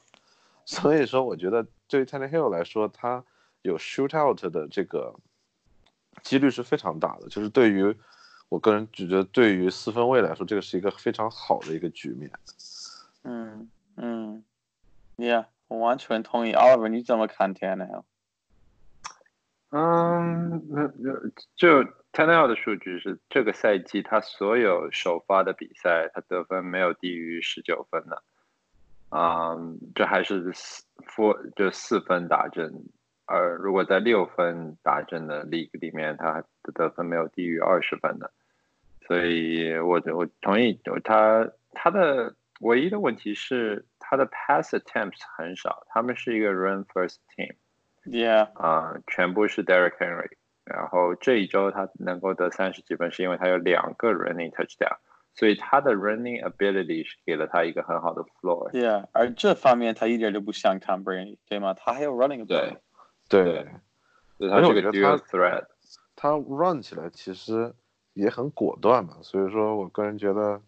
[0.64, 3.24] 所以说我觉得对于 Tannehill 来说，他
[3.62, 5.14] 有 shoot out 的这个
[6.22, 7.94] 几率是非常大的，就是对于
[8.48, 12.31] 我个人觉得对于四分卫来说，这个是一个非常好的一个局面。
[13.24, 14.44] 嗯嗯
[15.16, 16.53] ，Yeah，我完全同意。
[16.53, 18.05] Oliver，你怎么看 Tannehill？
[19.70, 21.12] 嗯，那那
[21.57, 28.22] 就 Tannehill 的数据是这个赛季他所有首发的比赛，他得分没有低于十九分的，
[29.16, 30.83] 嗯，这还是四
[31.55, 32.72] 就四分打阵，
[33.27, 38.33] 而如果在六分打阵的 league 里面，他的得分没有低于二十分的，
[39.07, 47.55] 所以我我同意，他他的唯一的问题是他的 pass attempts 很少，他们是一个 run first team。
[48.05, 50.33] Yeah，啊，全部是 Derek Henry，
[50.64, 54.96] 然后这一周他能够得三十几分，是因为他有两个 running touchdown，
[55.34, 58.70] 所以他的 running ability 是给了他一个很好的 floor。
[58.70, 61.74] Yeah，而这方面他一点都不像 Tom Brady，对吗？
[61.74, 62.78] 他还有 running ability。
[63.28, 63.66] 对，
[64.38, 65.66] 对，他这个 dual threat，
[66.14, 67.74] 他 run 起来其实
[68.12, 70.60] 也很果断嘛，所以说我个人觉得，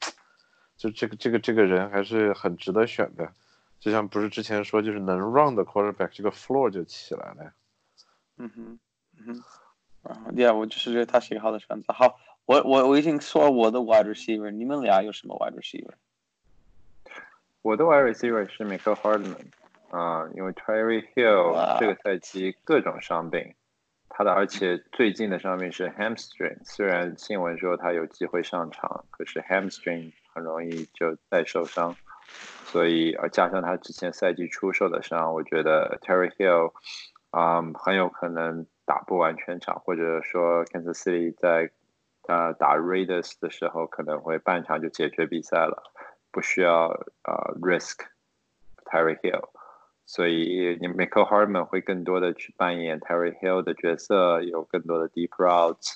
[0.77, 3.33] 就这个这个这个人还是很值得选的。
[3.79, 7.53] 就像不是之前说，就是能 run 的 quarterback，这个 floor 就起来了呀。
[8.39, 8.79] 嗯哼，
[9.19, 9.27] 嗯
[10.03, 11.93] 哼，啊，Yeah，我就是觉得他是一个好的选择。
[11.93, 15.95] 好，我我我已经说我的 wide receiver，你们俩有什么 wide receiver？
[17.63, 19.51] 我的 wide receiver 是 Michael Hardman，
[19.91, 23.55] 啊，因为 Terry Hill 这个赛季各种伤病，
[24.09, 31.97] 他的而且最近的伤病是 hamstring，虽然新闻说他有机会上场，可是 hamstring 很容易就再受伤。
[32.67, 36.73] 所以，呃，加上他之前赛季出受的伤，我觉得 Terry Hill，
[37.31, 41.71] 啊，很有可能打不完全场，或者说 Kansas City 在
[42.29, 45.83] 呃打 Raiders 的时候，可能会半场就解决比赛了，
[46.31, 46.89] 不需要
[47.25, 48.05] 呃 risk
[48.85, 49.49] Terry Hill。
[50.05, 55.95] 所以，你 Michael Hardman 会更多的去扮演 Terry Hill 的角色，有更多的 deep routes。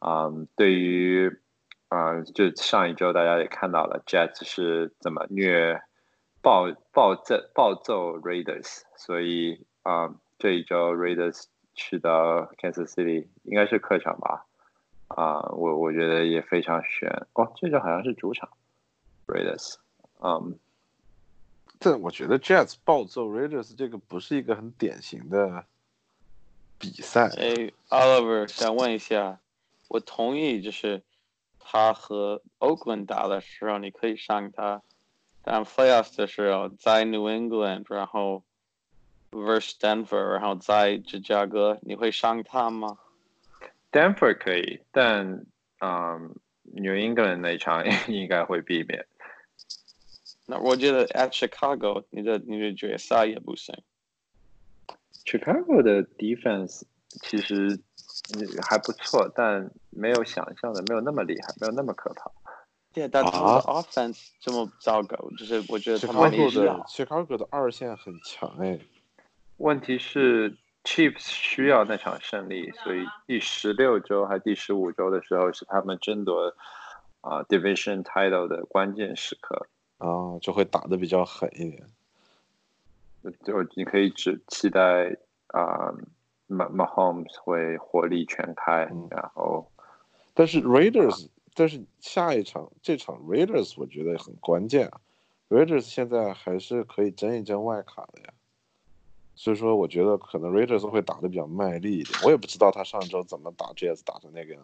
[0.00, 1.40] 嗯，对于，
[1.88, 5.80] 啊，就上一周大家也看到了 Jets 是怎么虐。
[6.42, 10.08] 暴暴揍暴揍 Raiders，所以啊，
[10.38, 11.44] 这一周 Raiders
[11.74, 14.46] 去到 Kansas City 应该是客场吧？
[15.16, 17.52] 啊，我我觉得也非常悬哦。
[17.56, 18.48] 这周好像是主场
[19.26, 19.74] Raiders，
[20.20, 20.56] 嗯，
[21.80, 25.64] 但我觉得 Jets 暴揍 Raiders 这个不是一个很典型的
[26.78, 27.28] 比赛。
[27.36, 29.40] 哎，Oliver 想问一下，
[29.88, 31.02] 我同意，就是
[31.58, 34.80] 他和 Oakland 打的时候你可以上他，
[35.42, 38.44] 但 Playoffs 的时候在 New England，然后
[39.32, 42.96] Vers Denver，然后在芝加哥，你会上他吗
[43.92, 45.46] ？Denver 可以，但
[45.80, 49.06] 嗯，New England 那场 应该会避免。
[50.46, 53.74] 那我觉得 at Chicago，你的你的决赛也不行。
[55.24, 56.82] Chicago 的 defense
[57.22, 57.78] 其实
[58.68, 62.30] 还不错，但没有想象的没有那么厉害，没有那么可怕。
[62.92, 66.36] 对，但他们的 offense 这么糟糕，就是我觉得他们的
[66.88, 68.80] Chicago 的二线很强哎。
[69.58, 76.54] 问题是 Chiefs 需要那场胜利，所以第十六周还第十五周的时候是他们争夺
[77.20, 79.66] 啊 division title 的关键时刻。
[79.98, 81.86] 啊，就会打的比较狠一点。
[83.44, 85.14] 就你可以只期待
[85.48, 85.92] 啊
[86.48, 89.70] ，Ma Mahomes 会火力全开，然后，
[90.32, 95.00] 但是 Raiders，但是下一场这场 Raiders 我觉得很关键啊
[95.50, 98.32] ，Raiders 现在还是可以争一争外卡的呀。
[99.40, 102.20] 所以说，我觉得可能 Raiders 会打的比较卖力一点。
[102.26, 104.62] 我也不知道他上周怎么打 Jazz 打成那个样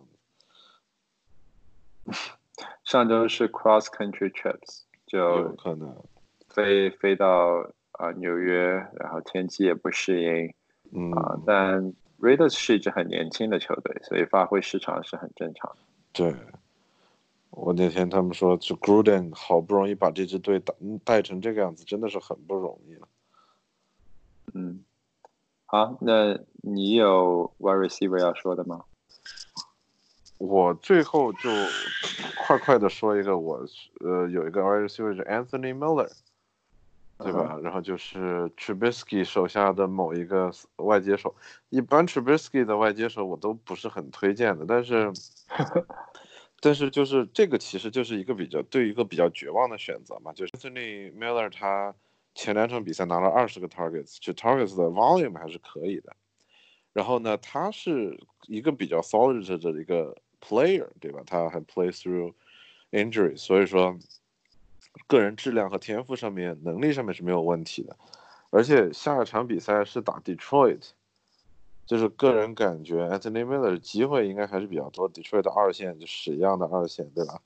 [2.04, 2.12] 子。
[2.84, 4.82] 上周是 Cross Country Trips。
[5.06, 5.96] 就有可能
[6.48, 10.52] 飞飞到啊纽约，然后天气也不适应，
[10.92, 15.76] 嗯啊，但 Raiders 是一支很年轻的球队，所以发挥失常是很正常的。
[16.12, 16.34] 对，
[17.48, 23.08] 我那天他们说，就 Gruden 好不容易把这支队带带成这个样子，真的是很不容易了。
[24.56, 24.82] 嗯，
[25.66, 28.84] 好，那你有 Wide Receiver 要说的吗？
[30.38, 31.40] 我最后就
[32.46, 33.66] 快快的说一个，我
[34.00, 36.10] 呃有一个 wide receiver 是 Anthony Miller，
[37.18, 37.58] 对吧？
[37.62, 41.34] 然后就是 Trubisky 手下的某一个外接手，
[41.68, 45.12] 一般 Trubisky 的外接手我都不是很推荐的，但是
[46.60, 51.94] 但是就是这个其实就是一个比较对一个比较绝望的选择嘛，就是 Anthony Miller 他
[52.36, 56.14] 前两场比赛拿了二十个 targets，就 targets 的 volume 还是可以的，
[56.92, 58.16] 然后呢，他是
[58.46, 60.16] 一个比较 solid 的一个。
[60.38, 61.22] player 对吧？
[61.26, 62.32] 他还 play through
[62.92, 63.98] injury，所以说
[65.08, 67.96] 个人质量和天赋上面、能力上面是没有问题的。
[68.50, 70.90] 而且下一场比赛是打 Detroit，
[71.86, 75.10] 就是个人感觉 Anthony Miller 机会应该还是比较多。
[75.10, 77.40] Detroit 的二线就屎一样的二线，对吧？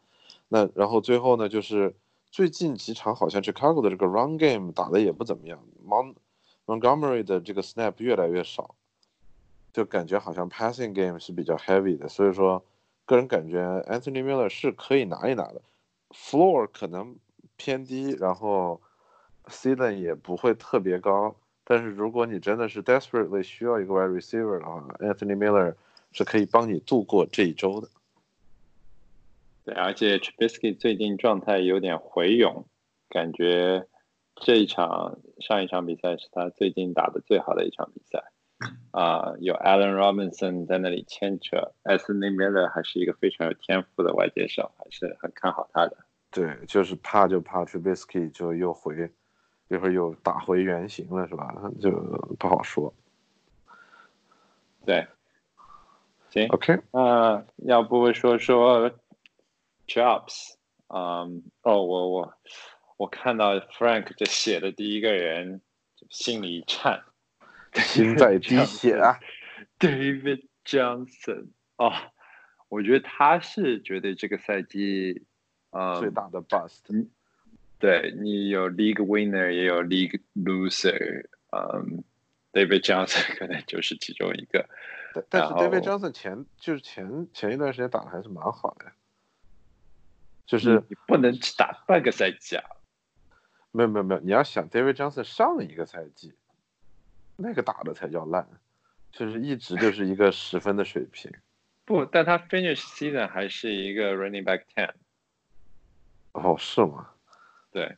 [0.49, 1.95] 那然后最后呢，就是
[2.31, 6.15] 最近几场好像 Chicago 的这个 run game 打的也不怎么样，Mon
[6.67, 8.75] Montgomery 的这个 snap 越来越少，
[9.73, 12.65] 就感觉好像 passing game 是比较 heavy 的，所以说。
[13.07, 13.59] 个人感觉
[13.89, 15.61] ，Anthony Miller 是可以拿一拿的
[16.11, 17.17] ，floor 可能
[17.57, 18.81] 偏低，然后
[19.47, 21.35] ceiling 也不会特别高。
[21.65, 25.75] 但是如果你真的是 desperately 需要一个 wide receiver 的话，Anthony Miller
[26.13, 27.89] 是可以帮你度过这一周的。
[29.65, 32.67] 对，而且 Trubisky 最近状态有点回勇，
[33.09, 33.87] 感觉
[34.37, 38.23] 这一场上一场比赛是他最近打的最好的一场比赛。
[38.91, 45.97] 啊，有 Allen Robinson 在那里牵扯，Anthony Miller 还是一个非常有天赋的外接手，还是很看好他的。
[46.31, 49.11] 对，就是怕就怕 Trubisky 就又回，
[49.69, 51.55] 一会儿又打回原形了，是吧？
[51.81, 51.91] 就
[52.39, 52.93] 不好说。
[54.85, 55.07] 对，
[56.29, 58.91] 行，OK，啊，要不说说
[59.91, 60.55] Jobs？
[60.87, 62.35] 嗯，哦，我我
[62.97, 65.61] 我看到 Frank 这写的第一个人，
[66.09, 67.03] 心里一颤。
[67.75, 69.21] 心在滴血啊
[69.79, 71.93] ，David Johnson 哦，
[72.69, 75.25] 我觉得他是绝对这个赛季
[75.71, 77.07] 嗯最大的 bust。
[77.79, 82.03] 对你有 League Winner 也有 League Loser，嗯
[82.53, 84.69] ，David Johnson 可能就是其中一个。
[85.29, 88.93] 但是 David Johnson 前就是前前一段时间打的还是蛮好的，
[90.51, 92.65] 就是你不能只打半个赛季啊。
[93.71, 96.35] 没有没有没有，你要想 David Johnson 上一个赛季。
[97.37, 98.49] 那个打的才叫烂，
[99.13, 101.33] 就是一直就是一个十分的水平。
[101.85, 104.91] 不，但他 finish season 还是一个 running back ten。
[106.33, 107.11] 哦，是吗？
[107.71, 107.97] 对，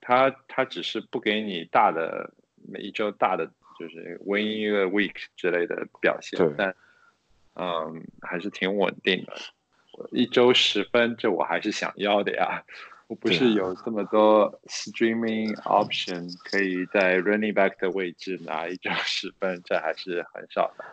[0.00, 3.46] 他他只是不给你大的每一周大的
[3.78, 6.74] 就是 win 一个 week 之类的表现，但
[7.54, 9.36] 嗯还是挺稳定的。
[10.10, 12.64] 一周十分，这我还是想要的呀。
[13.06, 20.84] 我不是有这么多 streaming option 可以在 running back 的位置拿一周十分，这还是很少的。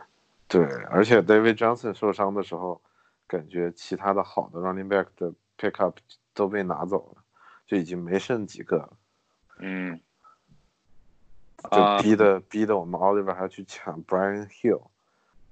[0.47, 2.81] 对，而且 David Johnson 受伤的时候，
[3.27, 5.99] 感觉其他的好的 running back 的 pick up
[6.33, 7.23] 都被拿走了，
[7.67, 8.89] 就已经没剩几个了。
[9.59, 9.99] 嗯，
[11.69, 14.87] 就逼的逼的我们 Oliver 还要去抢 Brian Hill，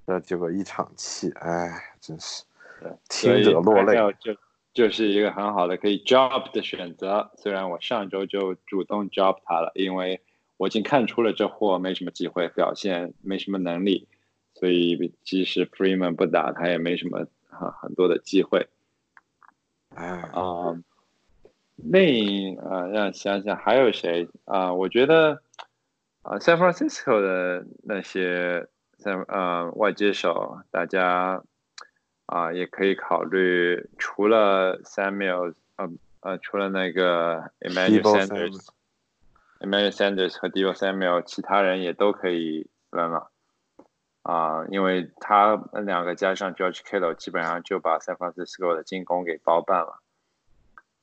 [0.06, 2.43] 那结果一场气，哎，真是
[3.10, 3.96] 听者落泪。
[4.20, 4.36] 就
[4.74, 10.22] 就是一个很好的可以 job 的选择，虽然我上周就主动 job 他了，因为
[10.58, 14.08] 我已经看出了这货没什么机会，表现没什么能力，
[14.54, 18.68] 所以即使 Freeman 不打，他也没什么很很多的机会。
[19.94, 20.82] 哎啊。
[21.78, 24.74] 另呃，让想想还有谁啊？
[24.74, 25.42] 我觉得
[26.22, 31.44] 啊，San Francisco 的那些在呃外接手，大家
[32.26, 33.90] 啊也可以考虑。
[33.98, 35.90] 除了 Samuel，呃
[36.22, 43.30] 呃，除了那个 Emmanuel Sanders，Emmanuel Sanders 和 Divo Samuel，其他人也都可以扔了
[44.24, 45.56] 啊，因为他
[45.86, 50.00] 两个加上 George Kittle，基本上就把 San Francisco 的进攻给包办了。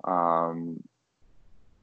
[0.05, 0.81] 嗯，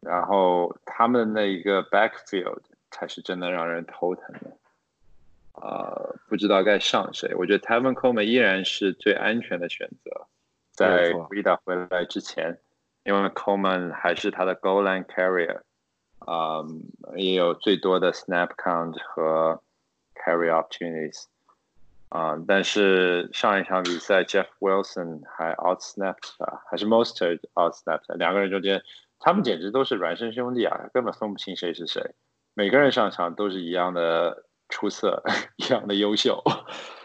[0.01, 2.59] 然后他们那一个 backfield
[2.91, 4.57] 才是真的让人头疼的，
[5.61, 7.33] 呃，不知道该上谁。
[7.35, 10.27] 我觉得 Tevin Coleman 依然是最安全的选择，
[10.71, 12.59] 在 Vida 回来之前，
[13.03, 15.61] 因为 Coleman 还是他的 goal line carrier，
[16.19, 16.63] 啊，
[17.15, 19.61] 也有最多的 snap count 和
[20.15, 21.25] carry opportunities。
[22.09, 28.81] 啊，但是上一场比赛，Jeff Wilson 还 out snapped 啊，还是 Monster out snapped，两个人中间，
[29.19, 32.15] 他们简直都是孪生兄弟啊，根本分不清谁是谁。
[32.55, 35.21] 每个人上场都是一样的出色，
[35.57, 36.41] 一样的优秀，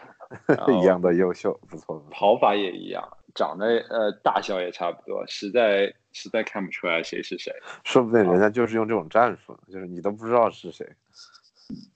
[0.81, 1.99] 一样的优秀，不错。
[2.09, 7.53] 跑法也一样，长得呃大小也差不多，实在实在看不出来谁是谁。
[7.83, 10.87] 说不定人家就是用这种战术，就是你都不知道是谁。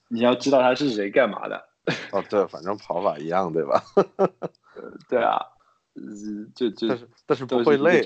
[0.10, 1.70] 你要知道他是谁干嘛的。
[2.12, 3.82] 哦，对，反正跑法一样，对吧？
[5.08, 5.38] 对啊，
[6.56, 8.02] 就就但是但是不会累。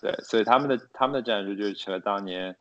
[0.00, 2.56] 对，所以他们的他们的战术就是起了当年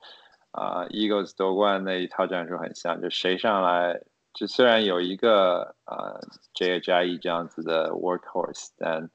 [0.51, 4.01] 啊，Eagles 夺冠那一套战术很像，就谁上来，
[4.33, 6.19] 就虽然有一个啊
[6.53, 9.09] jie 这样子的 workhorse，但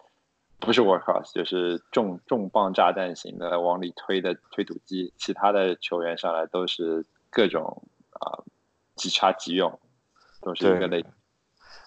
[0.60, 7.82] 不是 workhorse，就是重重磅炸弹型的往里推的推土机，其他的球员上来都是各种
[8.12, 8.42] 啊
[8.94, 9.78] 即插即用。
[10.40, 11.02] 都是一个类，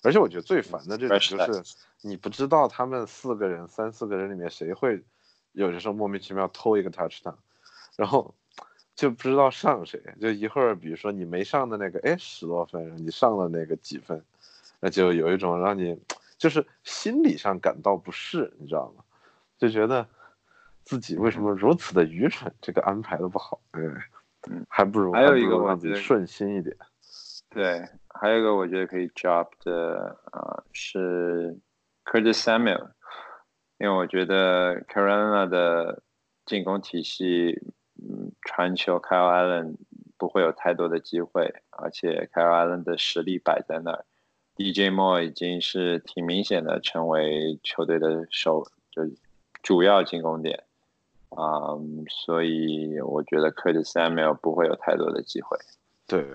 [0.01, 5.03] 而且我觉得最烦的这种就是你不知道他们四个人、三四个人里面谁会
[5.51, 7.35] 有的时候莫名其妙偷一个 touchdown，
[7.95, 8.33] 然后
[8.97, 14.21] 就不知道上谁，就一会儿比如说你没上的那个哎十多分，你上了那个几分，
[14.79, 15.97] 那就有一种让你
[16.37, 19.03] 就是心理上感到不适，你知道吗？
[19.59, 20.05] 就觉得
[20.83, 23.81] 自己为什么如此的愚蠢，这个安排的不好，哎，
[24.67, 26.75] 还不如还有一个让自己顺心一点，
[27.49, 27.87] 对。
[28.19, 31.55] 还有一个我觉得可以 drop 的啊是
[32.03, 32.89] Curtis Samuel，
[33.77, 36.01] 因为我觉得 Carolina 的
[36.43, 37.61] 进攻体系，
[38.01, 39.75] 嗯，传球 Kyle Allen
[40.17, 44.05] 不会有太多的机会，而且 Kyle Allen 的实力摆在那儿
[44.55, 49.03] ，DJ Moore 已经是挺明显的成为球队的首就
[49.63, 50.63] 主要进攻点，
[51.29, 51.77] 啊，
[52.09, 55.57] 所以我觉得 Curtis Samuel 不会有太多的机会，
[56.07, 56.25] 对。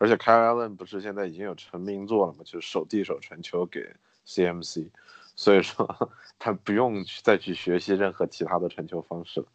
[0.00, 2.44] 而且 Kyle Allen 不是现在已经有成名作了嘛？
[2.44, 3.84] 就是手递手传球给
[4.28, 4.90] CMC，
[5.34, 6.08] 所以说
[6.38, 9.46] 他不用去再去学习任何其他的传球方式了，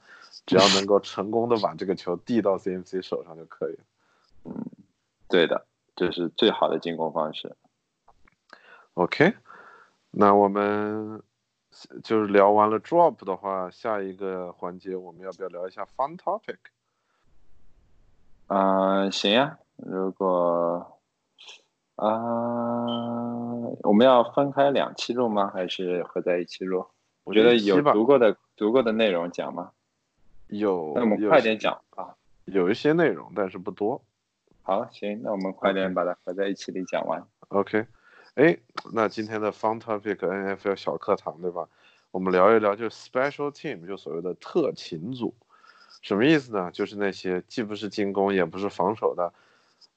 [0.46, 3.84] 只要能够成功的把这个球递到 CMC 手上就可以了。
[4.46, 4.66] 嗯，
[5.30, 5.66] 对的，
[5.96, 7.56] 这是最好的进攻方式。
[8.96, 9.34] OK，
[10.12, 11.24] 那我们
[12.04, 16.58] 就是聊完了 Drop 的话，下一个环节我们要不要聊一下 Fun Topic？
[18.48, 19.58] 啊，行呀。
[19.78, 21.00] 如果
[21.96, 22.08] 啊，
[23.82, 25.50] 我们要分开两期录吗？
[25.54, 26.86] 还是合在一起录？
[27.24, 29.72] 我觉得有足够的足够的内容讲吗？
[30.60, 32.16] 有，那我们快点讲啊。
[32.45, 34.01] 有一些内容，但是不多。
[34.62, 37.26] 好，行，那我们快点把它合在一起里讲完。
[37.49, 37.86] OK，
[38.36, 38.58] 哎，
[38.93, 41.68] 那今天的 Fun Topic NFL 小课堂对吧？
[42.12, 45.34] 我们聊一聊，就是 Special Team，就所谓的特勤组，
[46.01, 46.70] 什么意思呢？
[46.72, 49.34] 就是那些既不是进攻也不是防守的。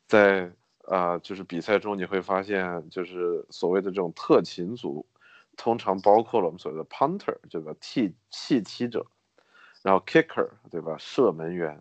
[0.07, 0.50] 在
[0.86, 5.04] 啊，就是比赛中你会发现，就是所谓的这种特勤组，
[5.57, 9.04] 通常包括了我们所谓的 punter，这个替弃踢者，
[9.87, 10.97] 然后 kicker，对吧？
[10.99, 11.80] 射门员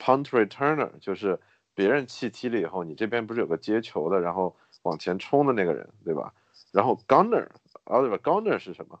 [0.00, 1.38] ，punt returner，就是
[1.76, 6.34] 别人弃踢了以后，你这边不是有个接球的，然后往前冲的那个人，对吧？
[6.72, 7.46] 然后 gunner，
[7.84, 8.98] 啊对吧？gunner 是什么？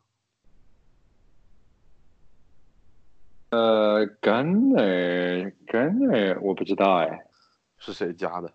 [3.50, 7.26] 呃，gunner，gunner，我不知道哎。
[7.78, 8.52] 是谁加的？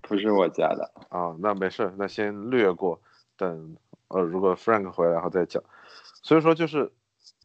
[0.00, 3.02] 不是我加的啊，那没事，那先略过，
[3.36, 3.76] 等
[4.08, 5.62] 呃，如果 Frank 回来后再讲。
[6.22, 6.90] 所以说就是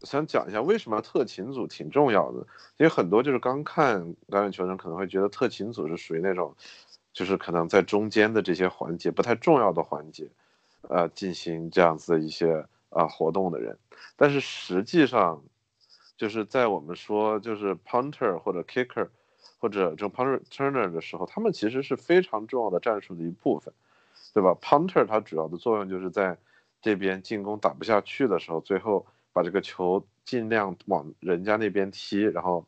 [0.01, 2.39] 想讲一下为什么特勤组挺重要的，
[2.77, 6.55] 因为很多就是刚看橄榄球人可能会觉得特勤组是属于那种，
[7.13, 10.29] 就是可能在中间的这些环节不太重要的环节，
[10.89, 13.77] 呃，进行这样子的一些啊活动的人，
[14.17, 15.41] 但是实际上，
[16.17, 19.07] 就是在我们说就是 punter 或者 kicker，
[19.59, 23.73] 或者这种 punter turner 的时候，他们其实是非常重要的战术的一部分，
[24.33, 26.37] 对吧？punter 它主要的作用就是在
[26.81, 29.05] 这边进攻打不下去的时候，最后。
[29.33, 32.65] 把这个球尽量往人家那边踢，然后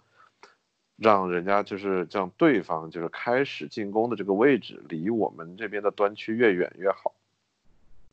[0.97, 7.13] 让人家就是让对方就是开始进攻的这个位置离我们这边的端区越远越好，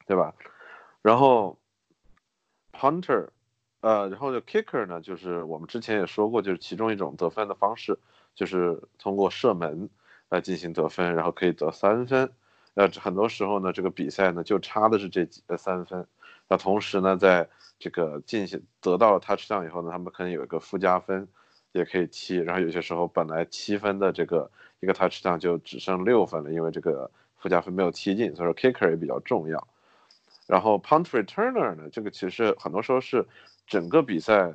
[0.07, 0.35] 对吧？
[1.01, 1.59] 然后
[2.73, 3.29] punter，
[3.81, 7.99] 呃，然后就 kicker 呢，就是我们之前也说过，就是其中一种得分的方式，
[8.35, 9.89] 就是通过射门
[10.29, 12.31] 来进行得分，然后可以得三分。
[12.75, 16.07] 呃，很多时候呢，这个比赛呢就差的是这几个三分。
[16.53, 17.49] 那同时呢，在
[17.79, 21.27] 这个进行得到了 touchdown 以后呢，他们可能有一个附加分，
[21.73, 22.37] 也可以踢。
[22.37, 24.51] 然后有些时候本来七分的这个
[24.81, 28.37] 一个 touchdown 就只剩六分了，因为这个附加分没有踢进。
[28.37, 29.67] 所以说 kicker 也比较重要。
[30.47, 33.27] 然后 punt returner 呢，这个其实很多时候是
[33.67, 34.53] 整个比赛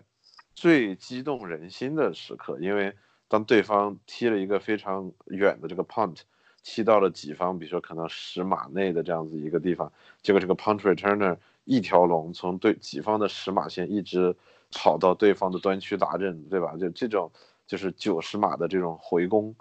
[0.53, 2.93] 最激动人心的时刻，因为
[3.27, 6.19] 当对方踢了一个非常远的这个 punt，
[6.61, 9.91] 踢到了己方，比如说可能十码内的这样子一个地方，
[10.21, 11.37] 结果这个 punt returner。
[11.67, 14.33] 一条龙从对己方的十码线一直
[14.71, 16.75] 跑到对方的端区达阵，对吧？
[16.77, 17.29] 就这种
[17.67, 19.53] 就是九十码的这种回攻，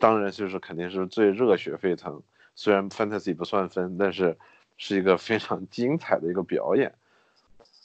[0.00, 2.20] 当然就是肯定是最热血沸腾。
[2.56, 4.36] 虽然 fantasy 不算分，但是
[4.76, 6.92] 是一个非常精彩的一个表演。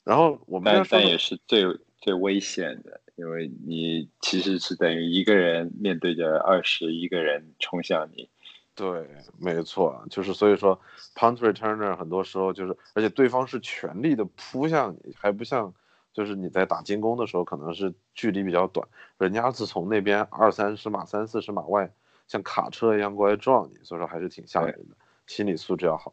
[0.03, 1.63] 然后我们但但也是最
[2.01, 8.27] 最危险的，因为你其实是等于一个人面对着二十一个人冲向你。
[8.75, 9.07] 对，
[9.37, 10.79] 没错，就是所以说
[11.13, 15.71] ，punt returner 很多时候就是，而且对方是全力的扑向你，还不像，
[16.11, 18.87] 就是你在打进攻的时候可能是距离比较短，
[19.19, 21.93] 人家是从那边二三十码、三四十码外，
[22.27, 24.95] 像卡车一样过来撞你，所以说还是挺吓人的，
[25.27, 26.11] 心理素质要好。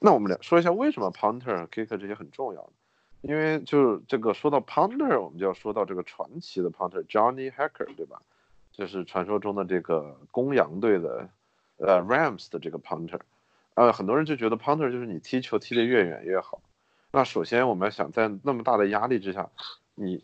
[0.00, 2.72] 那我们来说一下为什么 punter、kicker 这些很重要呢？
[3.20, 8.22] 因为就是这个说到 punter，我们就要说到这个传奇的 punter Johnny Hacker，对吧？
[8.72, 11.28] 就是传说中的这个公羊队的。
[11.78, 13.20] 呃，Rams 的这个 punter，
[13.74, 16.60] 呃，很多人就觉得 punter 就是你踢球踢得越远越好。
[17.12, 19.48] 那首先我们要想在那么大的压力之下，
[19.94, 20.22] 你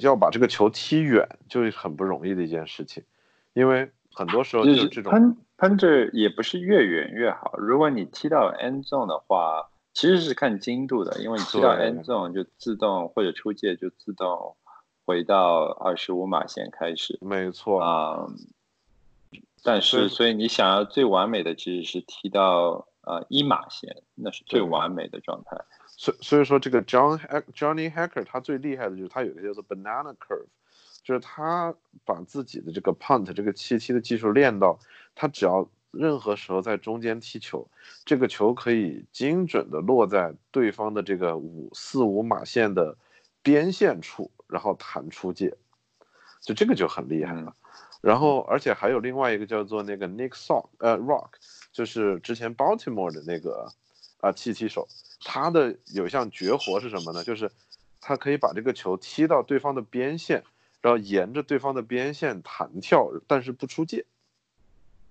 [0.00, 3.02] 要把这个球踢远，就是很不容易的一件事情。
[3.54, 7.54] 因为很多时候就是这种 punter 也不是越远越好。
[7.58, 14.54] 如果你踢到 end zone 的话，其实是看精度的，因为你踢到 end zone 就自动或者出界就自动
[15.04, 17.18] 回到二十五码线开始。
[17.20, 18.26] 没错啊。
[19.62, 25.56] 但是，所以你想要最完美的其实是踢到呃一码线，那是最完美的状态。
[25.86, 27.18] 所所以说，这个 John
[27.54, 30.46] Johnny Hacker 他最厉害的就是他有一个叫做 Banana Curve，
[31.02, 34.78] 就是他把自己的这个 punt 这个气踢的技术练到，
[35.14, 37.68] 他只要任何时候在中间踢球，
[38.04, 42.96] 这个球可以精准的落在对方的这个五四五码线的
[43.42, 45.56] 边线处，然后弹出界，
[46.42, 47.54] 就这个就很厉害了。
[48.00, 51.30] 然后，而且还有另外一个叫做那个 Nick Sock，呃，Rock，
[51.72, 53.72] 就是之前 Baltimore 的那个
[54.20, 54.86] 啊气踢手，
[55.24, 57.24] 他的有一项绝活是什么呢？
[57.24, 57.50] 就是
[58.00, 60.44] 他可以把这个球踢到对方的边线，
[60.80, 64.04] 然后沿着对方的边线弹跳，但是不出界，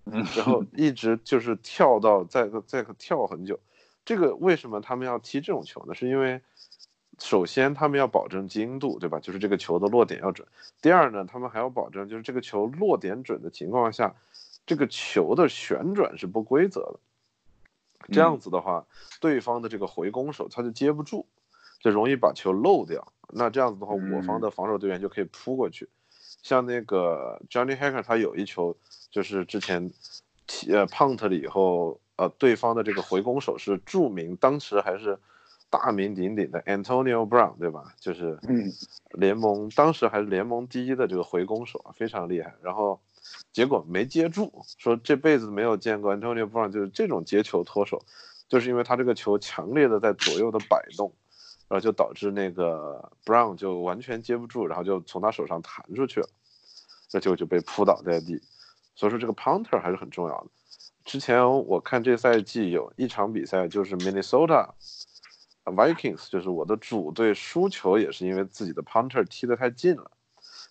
[0.05, 3.59] 然后 一直就是跳到再再跳很久。
[4.05, 5.93] 这个为什么他们要踢这种球呢？
[5.93, 6.41] 是因为。
[7.19, 9.19] 首先，他们要保证精度，对吧？
[9.19, 10.47] 就是这个球的落点要准。
[10.81, 14.15] 第二呢，他们还要保证，就是这个球落点准的情况下，
[14.67, 16.99] 这个球的旋转是不规则的。
[18.11, 18.85] 这样子的话，
[19.19, 21.25] 对方的这个回攻手他就接不住，
[21.79, 23.11] 就容易把球漏掉。
[23.33, 25.89] 那这样子的话，我方的防守队员就可以扑过去。
[26.43, 28.77] 像那个 Johnny Hacker，他有一球
[29.09, 29.91] 就是之前
[30.69, 35.17] 呃 punt 了以后，呃，对方的这个回攻手是著名，当时还是。
[35.69, 37.93] 大名鼎鼎的 Antonio Brown，对吧？
[37.99, 38.39] 就是
[39.11, 42.55] 联盟当时还是联盟第一的这个回攻手，非常厉害。
[42.61, 43.01] 然后
[43.51, 48.01] 结果没接住，说这辈子没有见过 Antonio Brown 就是这种接球脱手，
[48.47, 51.11] 就是因为他这个球强烈的在左右的摆动，
[51.67, 56.29] 然后就导致那个 Brown 就完全接不住，然后就从他手上弹出去了，
[57.09, 58.41] 这就就被扑倒在地。
[58.95, 60.47] 所以说这个 punter 还是很重要的。
[61.03, 64.69] 之前我看这赛季有一场比赛就是 Minnesota。
[65.71, 70.11] Vikings 就是我的主队输球也是因为自己的 punter 踢得太近了，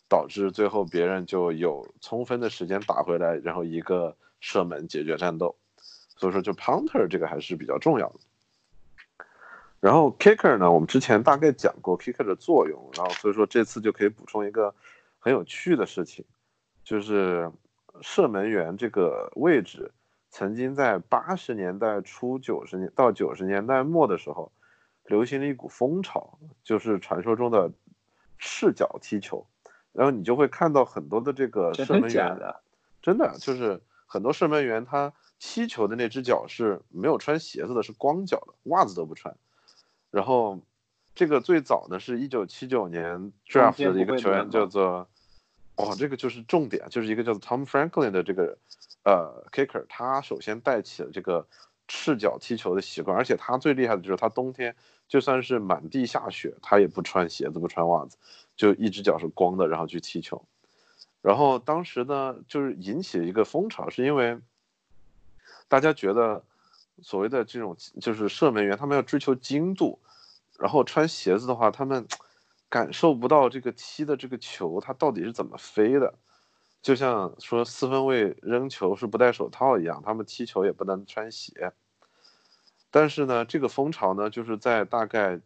[0.08, 5.56] 导致最后别人就有充分的时间打回来，然后一个射门解决战斗。
[6.18, 8.20] 所以说，就 punter 这个还是比较重要的。
[9.80, 14.74] 然后 kicker 呢，我们之前大概讲过 kicker 的作用，然后所以说这次就可以补充一个
[15.18, 16.24] 很有趣的事情，
[16.82, 17.52] 就是
[18.00, 19.92] 射门员这个位置
[20.30, 24.50] 曾经在八十年代初九十年到九十年代末的时候，
[25.06, 27.70] 流行了一股风潮，就是传说中的
[28.38, 29.46] 赤脚踢球，
[29.92, 32.36] 然后你就会看到很多的这个射门员，
[33.02, 39.36] 真的就是很多射门员他踢球的那只脚是没有穿鞋子的，是光脚的，袜子都不穿。
[40.10, 40.60] 然后，
[41.14, 45.08] 这个最早呢是一九七九年 draft 的一个球员叫做，
[45.76, 48.56] 哦，这个就是重点，就是一个叫做 Tom Franklin 的这个
[49.04, 51.46] 呃 kicker，他首先带起了这个
[51.86, 54.74] 赤脚踢球的习惯，而且他最厉害的就是他冬天
[55.08, 58.16] 就算是满地下雪，他也不穿鞋子不穿袜子，
[58.56, 60.44] 就一只脚是光的，然后去踢球。
[61.22, 64.38] 然后当时呢就是引起了一个风潮，是因为
[65.68, 66.42] 大家觉得。
[67.02, 69.98] 所谓的这种就是射门员，他们要追求精度，
[70.58, 72.06] 然后穿鞋子的话，他们
[72.70, 76.14] 感受不到这个踢的这个球它到底是怎么飞的，
[76.80, 81.74] 就像说四分卫扔球是不戴手套一样，他们踢球也不能穿鞋。
[82.96, 85.38] 但是呢，这个风潮呢，就是在大概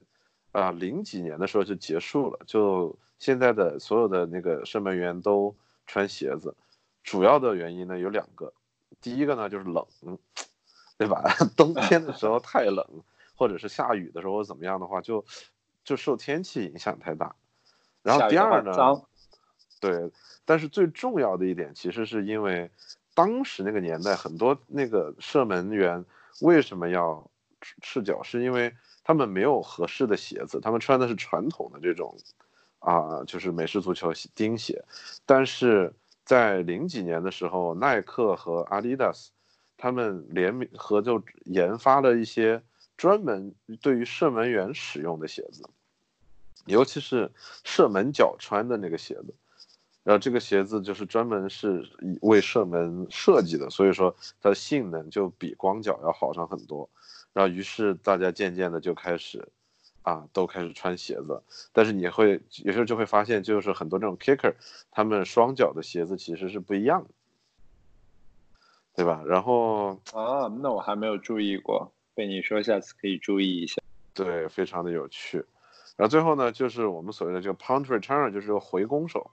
[0.53, 6.55] 啊零几年的时候就结束了，就现在的所有的那个射门员都穿鞋子，
[7.03, 8.53] 主要的原因呢有两个，
[9.01, 9.85] 第一个呢就是冷。
[10.97, 11.25] 对吧？
[11.57, 12.87] 冬天的时候太冷，
[13.35, 15.25] 或者是下雨的时候怎么样的话，就
[15.83, 17.35] 就受天气影响太大。
[18.03, 18.73] 然后第二呢，
[19.81, 20.11] 对，
[20.45, 22.71] 但是最重要的一点，其实是因为
[23.15, 26.05] 当时那个年代，很多那个射门员
[26.43, 27.30] 为什么要
[27.81, 32.17] 赤脚，是因为他们没有合适的鞋子，他们穿的是传统的这种
[32.79, 34.85] 啊，就是美式足球钉鞋。
[35.27, 35.93] 但是
[36.25, 39.31] 在零几年的时候，耐克和阿迪达斯。
[39.83, 42.63] 他们联名合就研发了一些
[42.99, 45.67] 专门对于射门员使用的鞋子，
[46.67, 47.33] 尤其是
[47.65, 49.35] 射门脚穿的那个鞋子，
[50.03, 51.89] 然后这个鞋子就是专门是
[52.21, 56.87] 为射门设计的，所以说它的性能就比光脚要好上很多。
[57.33, 59.49] 然后于是大家渐渐的就开始，
[60.03, 61.43] 啊，都开始穿鞋子。
[61.73, 64.55] 但是你会有时候就会发现，就是很多这种 kicker，
[64.91, 67.11] 他们双脚的鞋子其实是不一样的。
[68.93, 69.23] 对吧？
[69.25, 73.81] 然后啊，那我还没有注意过，被你说，下次可以注意一下。
[74.13, 75.39] 对，非常的有趣。
[75.97, 79.31] 然后最后呢，就是我们所谓的这个 punt returner，就是个回攻手。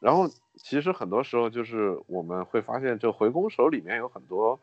[0.00, 4.58] 然后其实很多时候就是我们会发现，这回攻手里面有很多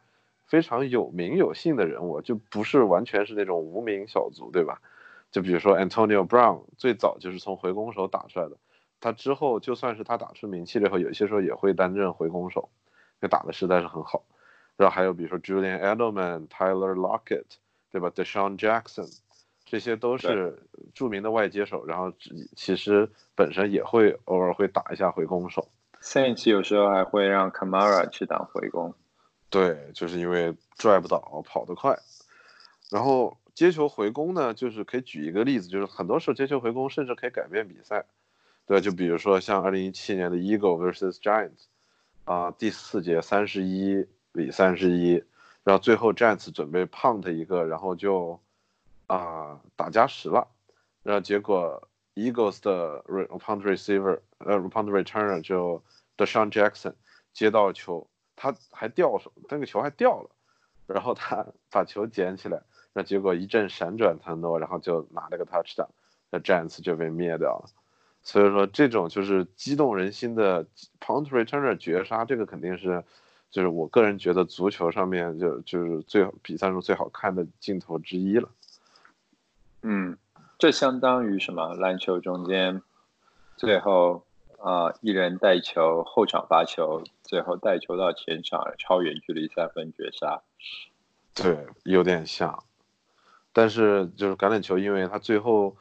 [0.46, 4.82] 非常有名有姓的人物，就不是完全是那种无名小卒，对吧？
[5.32, 8.58] 就比如说 Antonio Brown，最早就是从回攻手打出来的。
[9.02, 12.70] 他之后就算是他打出名气了以后，有些时候也会担任回攻手。
[13.28, 14.24] 打的实在是很好，
[14.78, 17.46] 然后还有比如说 Julian Edelman、Tyler Lockett，
[17.92, 19.12] 对吧？Deshaun Jackson，
[19.66, 20.60] 这些都是
[20.94, 22.14] 著名的外接手，然后
[22.56, 25.68] 其实本身也会偶尔会打一下回攻手。
[26.04, 28.94] Saints 有时候还会让 Kamara 去打回攻，
[29.56, 31.98] 对，就是因为拽不倒，跑得快。
[32.92, 38.04] 然后接球回攻呢，就是可以举一个例子，就是很多时候接球回攻甚至可以改变比赛，
[38.66, 41.68] 对，就比如说像2017年的 Eagle vs Giants。
[42.26, 45.24] 啊，第四节三十一比三十一，
[45.64, 48.42] 然后最后 Jets 准备 punt 一个，然后就
[49.08, 50.48] 啊打加时了，
[51.04, 55.82] 然后结果 Eagles 的 punt receiver 呃 punt returner 就
[56.18, 56.96] Deshaun Jackson
[57.32, 60.30] 接到球，他还掉手，那个球还掉了，
[60.88, 62.62] 然后他把球捡起来，
[62.94, 65.88] 那结果一阵闪转腾挪，然后就拿了个 touchdown，
[66.30, 67.70] 那 Jets 就被灭掉了。
[68.22, 70.66] 所以说，这种就是激动人心的
[71.00, 73.04] punt returner 绝杀，这个肯定是，
[73.52, 78.50] 就是我个人觉得足球上面就就是最比赛中最好看的镜头之一了。
[79.84, 80.18] 嗯，
[80.58, 81.76] 这相当于什么？
[81.76, 82.82] 篮球中间，
[83.58, 84.25] 最后
[84.58, 90.42] 啊，一人带球，后场发球，最后带球到前场，超远距离三分绝杀。
[91.34, 92.64] 对，有点像，
[93.54, 95.76] 但是就是橄榄球，因为它最后。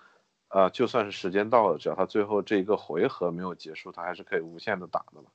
[0.48, 5.26] 啊，就算是时间到了，只要他最后这一个回合没有结束，他还是可以无限的打的嘛。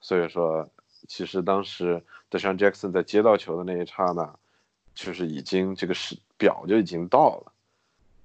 [0.00, 0.66] 所以说，
[1.06, 4.34] 其实当时德尚杰克逊在接到球的那一刹那，
[4.94, 7.52] 就是已经这个时表就已经到了。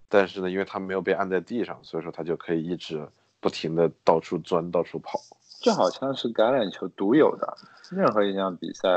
[0.07, 3.05] 但是呢，因为他没有被按在地上，所以说他就可以一直
[3.39, 5.19] 不停的到处钻、到处跑。
[5.61, 7.57] 这好像是橄榄球独有的，
[7.91, 8.87] 任何一项比赛，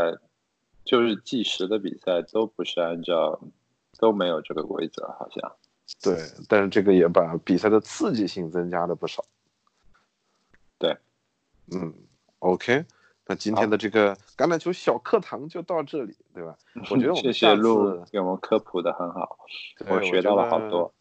[0.85, 3.41] 就是计时的比赛都不是按照，
[3.99, 5.57] 都没有这个规则，好像。
[6.01, 6.17] 对，
[6.49, 9.25] 但是这个也把比赛的刺激性增加了不少。
[10.79, 10.97] 对，
[11.73, 11.93] 嗯
[12.39, 12.85] ，OK，
[13.27, 16.57] 那今天的这个橄榄球小课堂就到这里，对吧？
[16.91, 17.63] 我觉得我们 下次
[18.11, 19.37] 给我们科普的很好，
[19.89, 20.95] 我学到了好多。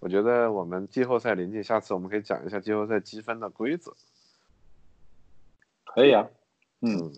[0.00, 3.94] 我觉得我们季后赛临近，下次我们可以讲一下季后赛积分的规则。
[5.84, 6.26] 可以啊，
[6.80, 7.12] 嗯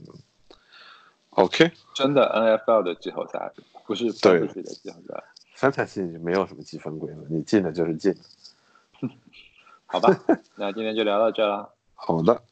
[1.30, 3.53] ，OK，真的 NFL 的季后赛
[3.87, 5.24] 不是对的季后赛，
[5.55, 8.14] 三赛季没有什么积分规则，你进的就是进。
[9.87, 10.09] 好吧，
[10.57, 11.74] 那今天就聊到这了。
[11.95, 12.43] 好的，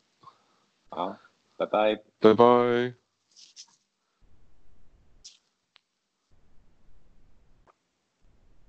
[0.90, 1.16] 好，
[1.56, 2.99] 拜拜，拜拜。